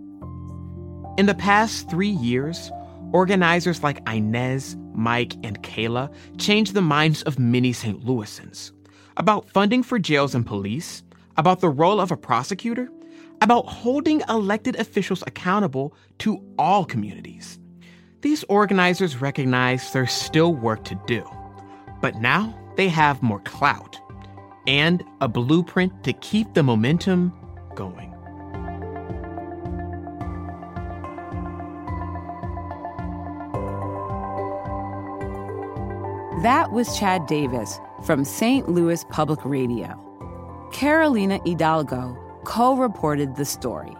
In 1.18 1.26
the 1.26 1.34
past 1.34 1.90
three 1.90 2.08
years, 2.08 2.70
organizers 3.12 3.82
like 3.82 4.00
Inez, 4.08 4.76
Mike, 4.94 5.34
and 5.42 5.62
Kayla 5.62 6.12
changed 6.38 6.74
the 6.74 6.82
minds 6.82 7.22
of 7.22 7.38
many 7.38 7.72
St. 7.72 8.04
Louisans 8.04 8.72
about 9.16 9.48
funding 9.50 9.82
for 9.82 9.98
jails 9.98 10.34
and 10.34 10.44
police, 10.44 11.02
about 11.36 11.60
the 11.60 11.68
role 11.68 12.00
of 12.00 12.10
a 12.10 12.16
prosecutor, 12.16 12.88
about 13.40 13.66
holding 13.66 14.22
elected 14.28 14.76
officials 14.76 15.22
accountable 15.26 15.94
to 16.18 16.42
all 16.58 16.84
communities. 16.84 17.58
These 18.22 18.44
organizers 18.48 19.20
recognize 19.20 19.92
there's 19.92 20.12
still 20.12 20.54
work 20.54 20.84
to 20.84 21.00
do, 21.06 21.28
but 22.00 22.16
now 22.16 22.58
they 22.76 22.88
have 22.88 23.22
more 23.22 23.40
clout 23.40 23.98
and 24.66 25.04
a 25.20 25.28
blueprint 25.28 26.04
to 26.04 26.12
keep 26.14 26.54
the 26.54 26.62
momentum 26.62 27.32
going. 27.74 28.13
That 36.44 36.72
was 36.72 36.98
Chad 36.98 37.26
Davis 37.26 37.80
from 38.02 38.22
St. 38.22 38.68
Louis 38.68 39.02
Public 39.04 39.42
Radio. 39.46 39.98
Carolina 40.72 41.40
Hidalgo 41.42 42.18
co 42.44 42.76
reported 42.76 43.36
the 43.36 43.46
story. 43.46 43.96